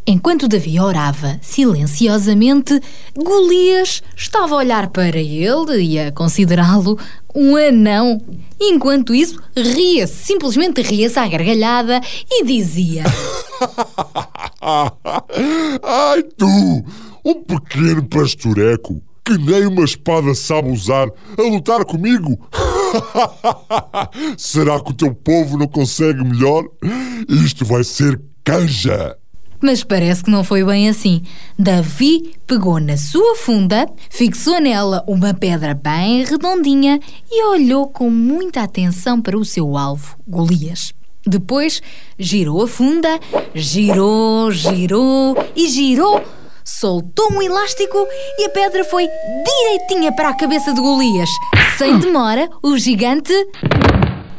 Enquanto 0.08 0.48
Davi 0.48 0.80
orava 0.80 1.38
silenciosamente, 1.42 2.82
Golias 3.16 4.02
estava 4.16 4.56
a 4.56 4.58
olhar 4.58 4.88
para 4.88 5.20
ele 5.20 5.82
e 5.82 6.00
a 6.00 6.12
considerá-lo 6.12 6.98
um 7.36 7.56
anão. 7.56 8.22
Enquanto 8.60 9.16
isso, 9.16 9.42
ria-se, 9.56 10.26
simplesmente 10.26 10.82
ria-se 10.82 11.18
à 11.18 11.28
gargalhada 11.28 12.02
e 12.30 12.44
dizia: 12.44 13.04
Ai, 15.82 16.24
tu, 16.38 16.84
um 17.24 17.44
pequeno 17.44 18.06
pastoreco 18.06 19.02
que 19.30 19.38
nem 19.38 19.68
uma 19.68 19.84
espada 19.84 20.34
sabe 20.34 20.72
usar 20.72 21.08
a 21.38 21.42
lutar 21.44 21.86
comigo? 21.86 22.36
Será 24.36 24.80
que 24.80 24.90
o 24.90 24.96
teu 24.96 25.14
povo 25.14 25.56
não 25.56 25.68
consegue 25.68 26.24
melhor? 26.24 26.64
Isto 27.46 27.64
vai 27.64 27.84
ser 27.84 28.20
canja. 28.44 29.16
Mas 29.62 29.84
parece 29.84 30.24
que 30.24 30.32
não 30.32 30.44
foi 30.44 30.64
bem 30.64 30.88
assim. 30.88 31.22
Davi 31.58 32.34
pegou 32.48 32.80
na 32.80 32.96
sua 32.96 33.36
funda, 33.36 33.88
fixou 34.10 34.60
nela 34.60 35.04
uma 35.08 35.34
pedra 35.34 35.74
bem 35.74 36.24
redondinha 36.24 37.00
e 37.30 37.44
olhou 37.46 37.88
com 37.88 38.10
muita 38.10 38.62
atenção 38.62 39.22
para 39.22 39.38
o 39.38 39.44
seu 39.44 39.78
alvo, 39.78 40.16
Golias. 40.28 40.94
Depois 41.28 41.82
girou 42.18 42.64
a 42.64 42.68
funda, 42.68 43.20
girou, 43.54 44.50
girou 44.52 45.36
e 45.56 45.68
girou, 45.68 46.24
soltou 46.64 47.32
um 47.34 47.42
elástico 47.42 47.98
e 48.38 48.46
a 48.46 48.50
pedra 48.50 48.86
foi 48.86 49.06
direitinha 49.46 50.14
para 50.14 50.30
a 50.30 50.34
cabeça 50.34 50.74
de 50.74 50.80
Golias. 50.80 51.30
Sem 51.78 52.00
demora, 52.00 52.50
o 52.64 52.78
gigante 52.78 53.34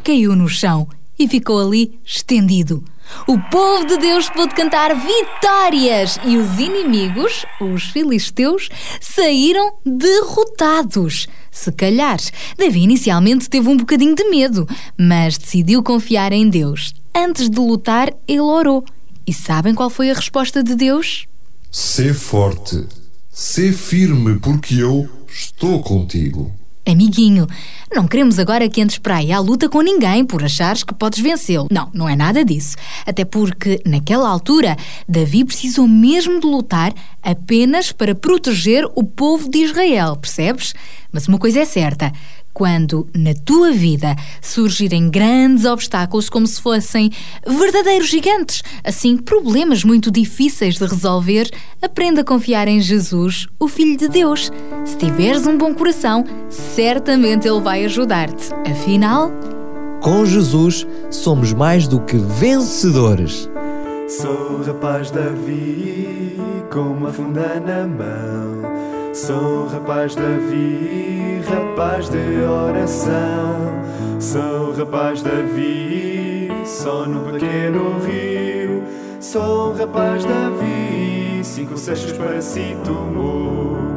caiu 0.02 0.34
no 0.34 0.48
chão 0.48 0.88
e 1.18 1.28
ficou 1.28 1.60
ali 1.60 2.00
estendido. 2.04 2.82
O 3.26 3.38
povo 3.50 3.84
de 3.86 3.96
Deus 3.98 4.28
pôde 4.30 4.54
cantar 4.54 4.94
vitórias 4.94 6.18
e 6.24 6.36
os 6.36 6.58
inimigos, 6.58 7.44
os 7.60 7.84
filisteus, 7.84 8.68
saíram 9.00 9.74
derrotados. 9.84 11.26
Se 11.50 11.72
calhar, 11.72 12.18
Davi 12.56 12.80
inicialmente 12.80 13.50
teve 13.50 13.68
um 13.68 13.76
bocadinho 13.76 14.14
de 14.14 14.24
medo, 14.24 14.68
mas 14.96 15.36
decidiu 15.36 15.82
confiar 15.82 16.32
em 16.32 16.48
Deus. 16.48 16.94
Antes 17.14 17.50
de 17.50 17.58
lutar, 17.58 18.12
ele 18.26 18.40
orou. 18.40 18.84
E 19.26 19.32
sabem 19.32 19.74
qual 19.74 19.90
foi 19.90 20.10
a 20.10 20.14
resposta 20.14 20.62
de 20.62 20.74
Deus? 20.74 21.26
Sê 21.70 22.14
forte, 22.14 22.86
sê 23.30 23.72
firme, 23.72 24.38
porque 24.40 24.74
eu 24.76 25.08
estou 25.28 25.80
contigo. 25.82 26.52
Amiguinho, 26.86 27.46
não 27.94 28.08
queremos 28.08 28.38
agora 28.38 28.68
que 28.68 28.80
entres 28.80 28.98
para 28.98 29.16
aí 29.16 29.32
à 29.32 29.38
luta 29.38 29.68
com 29.68 29.82
ninguém 29.82 30.24
por 30.24 30.42
achares 30.42 30.82
que 30.82 30.94
podes 30.94 31.20
vencê-lo. 31.20 31.68
Não, 31.70 31.90
não 31.92 32.08
é 32.08 32.16
nada 32.16 32.44
disso. 32.44 32.76
Até 33.06 33.24
porque, 33.24 33.80
naquela 33.84 34.28
altura, 34.28 34.76
Davi 35.08 35.44
precisou 35.44 35.86
mesmo 35.86 36.40
de 36.40 36.46
lutar 36.46 36.92
apenas 37.22 37.92
para 37.92 38.14
proteger 38.14 38.86
o 38.94 39.04
povo 39.04 39.48
de 39.48 39.58
Israel, 39.58 40.16
percebes? 40.16 40.74
Mas 41.12 41.28
uma 41.28 41.38
coisa 41.38 41.60
é 41.60 41.64
certa. 41.64 42.12
Quando 42.52 43.08
na 43.14 43.32
tua 43.32 43.72
vida 43.72 44.14
surgirem 44.42 45.08
grandes 45.08 45.64
obstáculos 45.64 46.28
como 46.28 46.46
se 46.46 46.60
fossem 46.60 47.10
verdadeiros 47.46 48.08
gigantes, 48.08 48.62
assim 48.84 49.16
problemas 49.16 49.84
muito 49.84 50.10
difíceis 50.10 50.76
de 50.76 50.84
resolver, 50.84 51.48
aprenda 51.80 52.20
a 52.22 52.24
confiar 52.24 52.68
em 52.68 52.80
Jesus, 52.80 53.46
o 53.58 53.68
Filho 53.68 53.96
de 53.96 54.08
Deus. 54.08 54.50
Se 54.84 54.96
tiveres 54.96 55.46
um 55.46 55.56
bom 55.56 55.72
coração, 55.74 56.24
certamente 56.48 57.48
Ele 57.48 57.60
vai 57.60 57.84
ajudar-te. 57.84 58.52
Afinal, 58.70 59.30
Com 60.02 60.24
Jesus 60.24 60.86
somos 61.10 61.52
mais 61.52 61.86
do 61.86 62.00
que 62.00 62.16
vencedores. 62.16 63.48
Sou 64.08 64.62
rapaz 64.62 65.10
Davi, 65.10 66.36
com 66.72 66.80
uma 66.80 67.12
funda 67.12 67.60
na 67.60 67.86
mão. 67.86 68.59
Sou 69.12 69.66
rapaz 69.66 70.14
Davi, 70.14 71.42
rapaz 71.44 72.08
de 72.08 72.42
oração. 72.44 74.20
Sou 74.20 74.72
rapaz 74.72 75.20
Davi, 75.20 76.48
só 76.64 77.06
no 77.06 77.32
pequeno 77.32 77.98
rio. 77.98 78.84
Sou 79.20 79.72
rapaz 79.72 80.24
Davi, 80.24 81.40
cinco 81.42 81.76
cestos 81.76 82.12
para 82.12 82.40
si 82.40 82.76
tomou. 82.84 83.89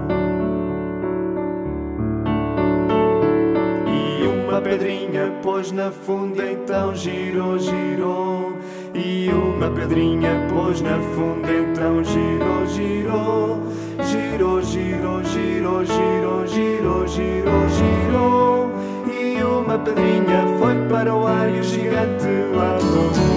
Pedrinha 4.64 5.32
pôs 5.44 5.72
na 5.72 5.92
funda, 5.92 6.50
então 6.52 6.96
girou, 6.96 7.60
girou. 7.60 8.54
E 8.96 9.30
uma 9.30 9.70
pedrinha 9.70 10.48
pôs 10.50 10.82
na 10.82 10.98
funda, 11.14 11.52
então 11.52 12.04
girou, 12.04 12.66
girou. 12.68 13.60
Girou, 14.04 14.62
girou, 14.62 15.24
girou, 15.24 15.86
girou, 15.86 16.48
girou, 16.48 17.08
girou, 17.08 17.70
girou. 17.70 18.72
E 19.08 19.44
uma 19.44 19.78
pedrinha 19.78 20.46
foi 20.58 20.76
para 20.88 21.14
o 21.14 21.28
ar 21.28 21.54
e 21.54 21.60
o 21.60 21.64
gigante 21.64 22.28
lá. 22.56 23.33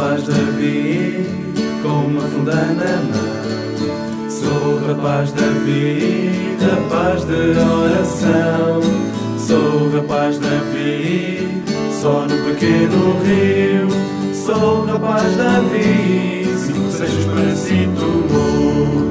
Rapaz 0.00 0.22
Davi, 0.22 1.26
com 1.82 2.06
uma 2.06 2.22
funda 2.22 2.54
na 2.54 2.96
mão. 3.12 4.30
Sou 4.30 4.78
rapaz 4.88 5.30
Davi, 5.32 6.56
rapaz 6.58 7.22
de 7.26 7.58
oração. 7.60 8.80
Sou 9.38 9.90
rapaz 9.90 10.38
Davi, 10.38 11.62
só 12.00 12.22
no 12.22 12.44
pequeno 12.46 13.20
rio. 13.26 13.88
Sou 14.32 14.86
rapaz 14.86 15.36
Davi, 15.36 16.46
cinco 16.56 16.90
seixos 16.90 17.26
para 17.26 17.54
si 17.54 17.86
tomou. 17.94 19.04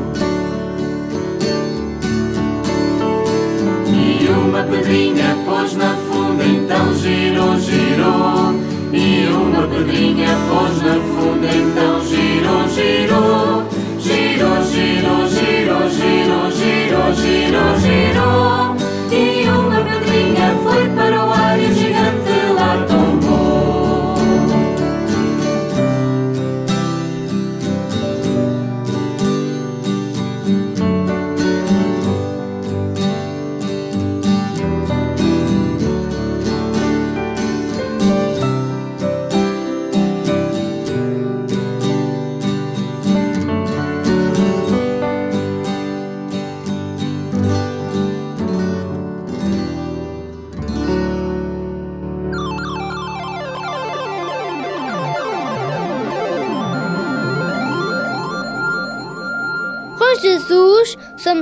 E 3.85 4.27
uma 4.27 4.63
pedrinha 4.63 5.37
pôs 5.45 5.75
na 5.75 5.93
funda, 6.09 6.43
então 6.43 6.95
girou, 6.95 7.59
girou. 7.59 8.68
E 8.91 9.27
uma 9.27 9.67
pedrinha 9.67 10.29
pôs 10.49 10.81
na 10.81 10.95
funda, 10.95 11.47
então 11.47 12.03
girou, 12.05 12.67
girou. 12.69 13.63
Girou, 13.99 14.63
girou, 14.63 15.27
girou, 15.27 15.89
girou, 15.89 16.51
girou, 16.51 17.13
girou, 17.13 17.77
girou. 17.79 18.75
E 19.11 19.47
uma 19.47 19.81
pedrinha 19.81 20.55
foi 20.63 20.89
para 20.89 21.25
o 21.25 21.31
ar 21.31 21.48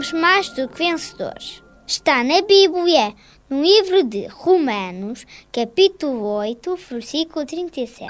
somos 0.07 0.11
mais 0.13 0.49
do 0.49 0.67
que 0.67 0.77
vencedores. 0.77 1.61
Está 1.85 2.23
na 2.23 2.41
Bíblia, 2.41 3.13
no 3.49 3.61
livro 3.61 4.03
de 4.03 4.27
Romanos, 4.27 5.25
capítulo 5.51 6.23
8, 6.23 6.77
versículo 6.89 7.45
37. 7.45 8.07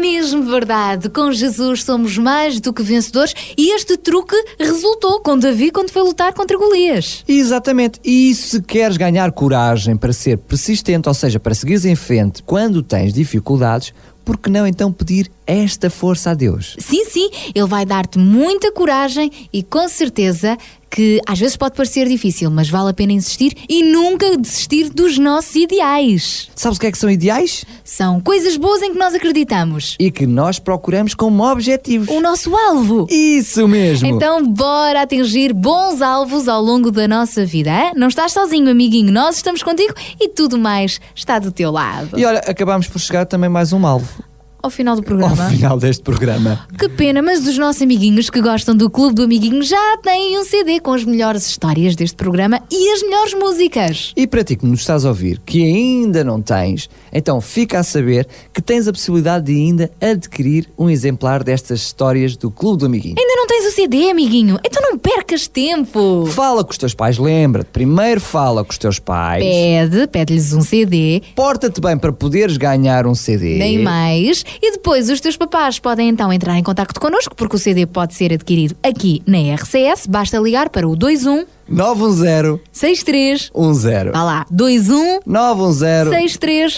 Mesmo 0.00 0.42
verdade. 0.42 1.08
Com 1.10 1.30
Jesus 1.30 1.84
somos 1.84 2.16
mais 2.16 2.58
do 2.58 2.72
que 2.72 2.82
vencedores 2.82 3.34
e 3.56 3.74
este 3.74 3.96
truque 3.96 4.36
resultou 4.58 5.20
com 5.20 5.38
Davi 5.38 5.70
quando 5.70 5.90
foi 5.90 6.02
lutar 6.02 6.32
contra 6.32 6.56
Golias. 6.56 7.22
Exatamente. 7.28 8.00
E 8.04 8.34
se 8.34 8.62
queres 8.62 8.96
ganhar 8.96 9.30
coragem 9.32 9.96
para 9.96 10.12
ser 10.12 10.38
persistente, 10.38 11.08
ou 11.08 11.14
seja, 11.14 11.38
para 11.38 11.54
seguires 11.54 11.84
em 11.84 11.94
frente 11.94 12.42
quando 12.42 12.82
tens 12.82 13.12
dificuldades, 13.12 13.92
por 14.24 14.38
que 14.38 14.50
não 14.50 14.66
então 14.66 14.92
pedir 14.92 15.30
esta 15.50 15.90
força 15.90 16.30
a 16.30 16.34
Deus? 16.34 16.76
Sim, 16.78 17.04
sim, 17.04 17.28
ele 17.54 17.66
vai 17.66 17.84
dar-te 17.84 18.18
muita 18.18 18.70
coragem 18.72 19.30
e 19.52 19.62
com 19.62 19.88
certeza 19.88 20.56
que 20.90 21.20
às 21.24 21.38
vezes 21.38 21.56
pode 21.56 21.76
parecer 21.76 22.08
difícil, 22.08 22.50
mas 22.50 22.68
vale 22.68 22.90
a 22.90 22.92
pena 22.92 23.12
insistir 23.12 23.56
e 23.68 23.82
nunca 23.84 24.36
desistir 24.36 24.90
dos 24.90 25.18
nossos 25.18 25.54
ideais. 25.54 26.48
Sabes 26.54 26.78
o 26.78 26.80
que 26.80 26.88
é 26.88 26.92
que 26.92 26.98
são 26.98 27.08
ideais? 27.08 27.64
São 27.84 28.20
coisas 28.20 28.56
boas 28.56 28.82
em 28.82 28.92
que 28.92 28.98
nós 28.98 29.14
acreditamos. 29.14 29.94
E 30.00 30.10
que 30.10 30.26
nós 30.26 30.58
procuramos 30.58 31.14
como 31.14 31.44
objetivos. 31.44 32.08
O 32.08 32.20
nosso 32.20 32.54
alvo. 32.56 33.06
Isso 33.08 33.68
mesmo. 33.68 34.08
Então, 34.08 34.44
bora 34.44 35.02
atingir 35.02 35.52
bons 35.52 36.02
alvos 36.02 36.48
ao 36.48 36.60
longo 36.60 36.90
da 36.90 37.06
nossa 37.06 37.46
vida. 37.46 37.70
hein? 37.70 37.92
Não 37.94 38.08
estás 38.08 38.32
sozinho, 38.32 38.68
amiguinho. 38.68 39.12
Nós 39.12 39.36
estamos 39.36 39.62
contigo 39.62 39.94
e 40.20 40.28
tudo 40.28 40.58
mais 40.58 41.00
está 41.14 41.38
do 41.38 41.52
teu 41.52 41.70
lado. 41.70 42.18
E 42.18 42.24
olha, 42.24 42.40
acabamos 42.40 42.88
por 42.88 42.98
chegar 42.98 43.26
também 43.26 43.48
mais 43.48 43.72
um 43.72 43.86
alvo. 43.86 44.24
Ao 44.62 44.70
final 44.70 44.94
do 44.94 45.00
Ao 45.00 45.04
programa. 45.04 45.48
final 45.48 45.78
deste 45.78 46.02
programa. 46.02 46.66
Que 46.78 46.88
pena, 46.88 47.22
mas 47.22 47.46
os 47.46 47.56
nossos 47.56 47.80
amiguinhos 47.82 48.28
que 48.28 48.40
gostam 48.42 48.76
do 48.76 48.90
Clube 48.90 49.14
do 49.14 49.22
Amiguinho 49.22 49.62
já 49.62 49.96
têm 50.02 50.38
um 50.38 50.44
CD 50.44 50.80
com 50.80 50.92
as 50.92 51.04
melhores 51.04 51.46
histórias 51.46 51.96
deste 51.96 52.16
programa 52.16 52.60
e 52.70 52.92
as 52.92 53.02
melhores 53.02 53.34
músicas. 53.34 54.12
E 54.16 54.26
para 54.26 54.44
ti 54.44 54.56
que 54.56 54.66
nos 54.66 54.80
estás 54.80 55.04
a 55.04 55.08
ouvir, 55.08 55.40
que 55.46 55.64
ainda 55.64 56.22
não 56.22 56.42
tens, 56.42 56.88
então 57.12 57.40
fica 57.40 57.78
a 57.78 57.82
saber 57.82 58.26
que 58.52 58.62
tens 58.62 58.86
a 58.88 58.92
possibilidade 58.92 59.46
de 59.46 59.52
ainda 59.52 59.90
adquirir 60.00 60.68
um 60.78 60.88
exemplar 60.88 61.42
destas 61.42 61.80
histórias 61.80 62.36
do 62.36 62.50
Clube 62.50 62.78
do 62.78 62.86
Amiguinho. 62.86 63.16
Ainda 63.18 63.34
não 63.36 63.46
tens 63.46 63.66
o 63.66 63.70
CD, 63.72 64.10
amiguinho? 64.10 64.58
Então 64.64 64.82
não 64.82 64.98
percas 64.98 65.46
tempo. 65.46 66.26
Fala 66.26 66.64
com 66.64 66.70
os 66.70 66.78
teus 66.78 66.94
pais, 66.94 67.18
lembra-te. 67.18 67.68
Primeiro 67.68 68.20
fala 68.20 68.64
com 68.64 68.70
os 68.70 68.78
teus 68.78 68.98
pais. 68.98 69.42
Pede, 69.42 70.06
pede-lhes 70.06 70.52
um 70.52 70.62
CD. 70.62 71.22
Porta-te 71.34 71.80
bem 71.80 71.96
para 71.98 72.12
poderes 72.12 72.56
ganhar 72.56 73.06
um 73.06 73.14
CD. 73.14 73.58
Nem 73.58 73.78
mais. 73.78 74.44
E 74.62 74.72
depois 74.72 75.10
os 75.10 75.20
teus 75.20 75.36
papás 75.36 75.78
podem 75.78 76.08
então 76.08 76.32
entrar 76.32 76.58
em 76.58 76.62
contacto 76.62 77.00
connosco, 77.00 77.34
porque 77.34 77.56
o 77.56 77.58
CD 77.58 77.86
pode 77.86 78.14
ser 78.14 78.32
adquirido 78.32 78.76
aqui 78.82 79.22
na 79.26 79.54
RCS. 79.54 80.06
Basta 80.06 80.38
ligar 80.38 80.68
para 80.68 80.86
o 80.86 80.92
21 80.92 81.44
910 81.70 82.60
63 82.72 83.50
10. 83.54 84.12
Vá 84.12 84.22
lá, 84.24 84.46
21 84.50 85.20
910 85.24 86.08
63 86.08 86.76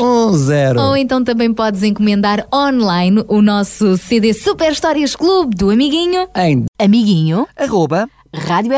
10. 0.48 0.76
Ou 0.76 0.96
então 0.96 1.24
também 1.24 1.52
podes 1.52 1.82
encomendar 1.82 2.46
online 2.52 3.24
o 3.28 3.40
nosso 3.40 3.96
CD 3.96 4.34
Super 4.34 4.72
Histórias 4.72 5.16
Clube 5.16 5.56
do 5.56 5.70
Amiguinho. 5.70 6.28
Em 6.36 6.64
Amiguinho. 6.78 7.46
Arroba. 7.56 8.08
Rádio. 8.34 8.72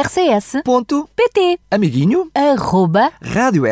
Amiguinho. 1.71 2.29
Arroba. 2.35 3.13
Rádio. 3.23 3.65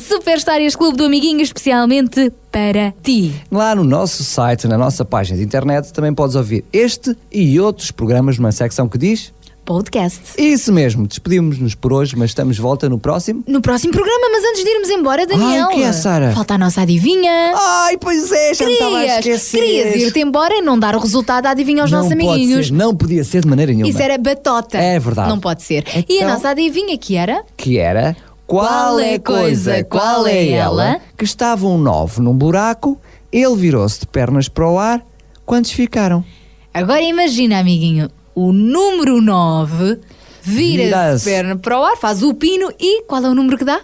Super 0.00 0.38
Histórias 0.38 0.74
Clube 0.74 0.96
do 0.96 1.04
Amiguinho, 1.04 1.42
especialmente 1.42 2.32
para 2.50 2.92
ti. 3.02 3.34
Lá 3.50 3.74
no 3.74 3.84
nosso 3.84 4.24
site, 4.24 4.66
na 4.66 4.78
nossa 4.78 5.04
página 5.04 5.36
de 5.36 5.44
internet, 5.44 5.92
também 5.92 6.14
podes 6.14 6.36
ouvir 6.36 6.64
este 6.72 7.14
e 7.30 7.60
outros 7.60 7.90
programas 7.90 8.38
numa 8.38 8.50
secção 8.50 8.88
que 8.88 8.96
diz. 8.96 9.32
Podcast. 9.68 10.22
Isso 10.38 10.72
mesmo, 10.72 11.06
despedimos-nos 11.06 11.74
por 11.74 11.92
hoje, 11.92 12.16
mas 12.16 12.30
estamos 12.30 12.56
de 12.56 12.62
volta 12.62 12.88
no 12.88 12.98
próximo. 12.98 13.44
No 13.46 13.60
próximo 13.60 13.92
programa, 13.92 14.28
mas 14.32 14.42
antes 14.42 14.64
de 14.64 14.70
irmos 14.70 14.88
embora, 14.88 15.26
Daniel. 15.26 15.46
Ai, 15.46 15.74
o 15.74 15.76
que 15.76 15.82
é, 15.82 15.92
Sara? 15.92 16.32
Falta 16.32 16.54
a 16.54 16.58
nossa 16.58 16.80
adivinha. 16.80 17.52
Ai, 17.54 17.98
pois 17.98 18.32
é, 18.32 18.54
já 18.54 18.64
me 18.64 18.72
estava 18.72 18.96
a 18.96 19.00
Querias, 19.00 19.18
esquecer. 19.18 19.60
querias 19.60 19.94
ir-te 19.96 20.20
embora 20.20 20.54
e 20.56 20.62
não 20.62 20.78
dar 20.78 20.96
o 20.96 20.98
resultado 20.98 21.42
da 21.44 21.50
adivinha 21.50 21.82
aos 21.82 21.90
não 21.90 21.98
nossos 21.98 22.12
amiguinhos. 22.12 22.68
ser, 22.68 22.72
não 22.72 22.96
podia 22.96 23.22
ser 23.22 23.42
de 23.42 23.46
maneira 23.48 23.70
nenhuma. 23.70 23.90
Isso 23.90 24.00
era 24.00 24.16
batota. 24.16 24.78
É 24.78 24.98
verdade. 24.98 25.28
Não 25.28 25.38
pode 25.38 25.62
ser. 25.62 25.84
E 26.08 26.14
a 26.14 26.16
Então- 26.16 26.28
nossa 26.30 26.48
adivinha 26.48 26.96
que 26.96 27.14
era? 27.16 27.44
Que 27.54 27.76
era. 27.76 28.16
Qual 28.46 28.98
é 28.98 29.16
a 29.16 29.20
coisa, 29.20 29.84
qual 29.84 30.26
é 30.26 30.48
ela? 30.48 30.98
Que 31.14 31.24
estava 31.24 31.66
um 31.66 31.76
nove 31.76 32.22
num 32.22 32.32
buraco, 32.32 32.98
ele 33.30 33.54
virou-se 33.54 34.00
de 34.00 34.06
pernas 34.06 34.48
para 34.48 34.66
o 34.66 34.78
ar. 34.78 35.04
Quantos 35.44 35.72
ficaram? 35.72 36.24
Agora 36.72 37.02
imagina, 37.02 37.58
amiguinho, 37.58 38.08
o 38.38 38.52
número 38.52 39.20
9 39.20 39.98
vira-se 40.42 41.24
perna 41.24 41.56
para 41.56 41.78
o 41.78 41.84
ar, 41.84 41.96
faz 41.96 42.22
o 42.22 42.32
pino 42.32 42.72
e 42.78 43.02
qual 43.02 43.24
é 43.24 43.28
o 43.28 43.34
número 43.34 43.58
que 43.58 43.64
dá? 43.64 43.80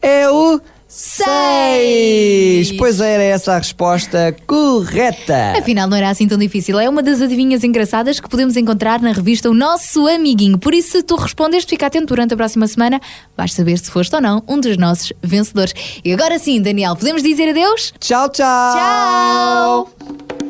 É 0.00 0.30
o 0.30 0.60
Seis. 0.92 2.72
Pois 2.72 3.00
era 3.00 3.22
essa 3.22 3.52
a 3.52 3.58
resposta 3.58 4.34
correta. 4.44 5.52
Afinal, 5.56 5.88
não 5.88 5.96
era 5.96 6.10
assim 6.10 6.26
tão 6.26 6.36
difícil. 6.36 6.80
É 6.80 6.88
uma 6.88 7.00
das 7.00 7.22
adivinhas 7.22 7.62
engraçadas 7.62 8.18
que 8.18 8.28
podemos 8.28 8.56
encontrar 8.56 9.00
na 9.00 9.12
revista 9.12 9.48
O 9.48 9.54
Nosso 9.54 10.08
Amiguinho. 10.08 10.58
Por 10.58 10.74
isso, 10.74 10.90
se 10.90 11.02
tu 11.04 11.14
respondeste, 11.14 11.70
fica 11.70 11.86
atento 11.86 12.06
durante 12.06 12.34
a 12.34 12.36
próxima 12.36 12.66
semana. 12.66 13.00
Vais 13.36 13.52
saber 13.52 13.78
se 13.78 13.88
foste 13.88 14.12
ou 14.16 14.20
não 14.20 14.42
um 14.48 14.58
dos 14.58 14.76
nossos 14.76 15.12
vencedores. 15.22 15.72
E 16.04 16.12
agora 16.12 16.40
sim, 16.40 16.60
Daniel, 16.60 16.96
podemos 16.96 17.22
dizer 17.22 17.50
adeus? 17.50 17.94
Tchau, 18.00 18.28
tchau. 18.28 18.74
Tchau. 18.74 20.49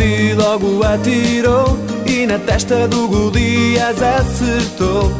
Davi 0.00 0.32
logo 0.32 0.82
atirou 0.82 1.78
e 2.06 2.24
na 2.24 2.38
testa 2.38 2.88
do 2.88 3.06
Golias 3.06 4.00
acertou. 4.00 5.12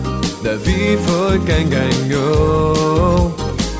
Davi 0.42 0.98
foi 1.04 1.38
quem 1.40 1.68
ganhou, 1.68 3.30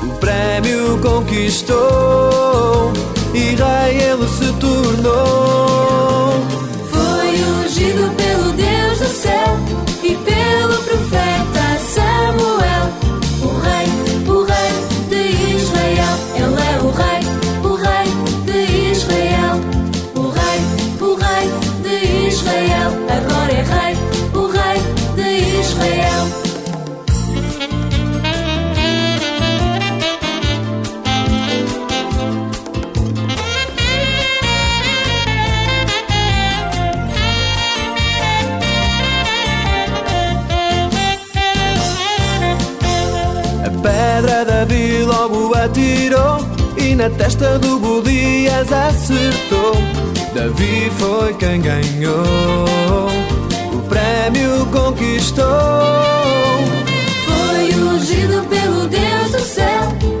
o 0.03 0.09
prémio 0.19 0.99
conquistou 1.01 2.93
e 3.33 3.55
rei 3.55 3.99
ele 3.99 4.27
se 4.27 4.53
tornou. 4.59 6.45
Foi 6.91 7.29
ungido 7.65 8.11
pelo 8.15 8.51
Deus 8.51 8.99
do 8.99 9.07
céu 9.07 9.57
e 10.03 10.15
pelo 10.15 10.83
profeta 10.83 11.30
pedra 44.41 44.65
Davi 44.65 45.03
logo 45.03 45.53
atirou 45.55 46.45
e 46.77 46.95
na 46.95 47.09
testa 47.09 47.59
do 47.59 47.79
Golias 47.79 48.71
acertou. 48.71 49.73
Davi 50.33 50.91
foi 50.97 51.33
quem 51.35 51.61
ganhou, 51.61 53.07
o 53.73 53.79
prémio 53.87 54.65
conquistou. 54.71 55.45
Foi 57.25 57.75
ungido 57.75 58.43
pelo 58.47 58.87
Deus 58.87 59.31
do 59.31 59.39
céu 59.39 60.20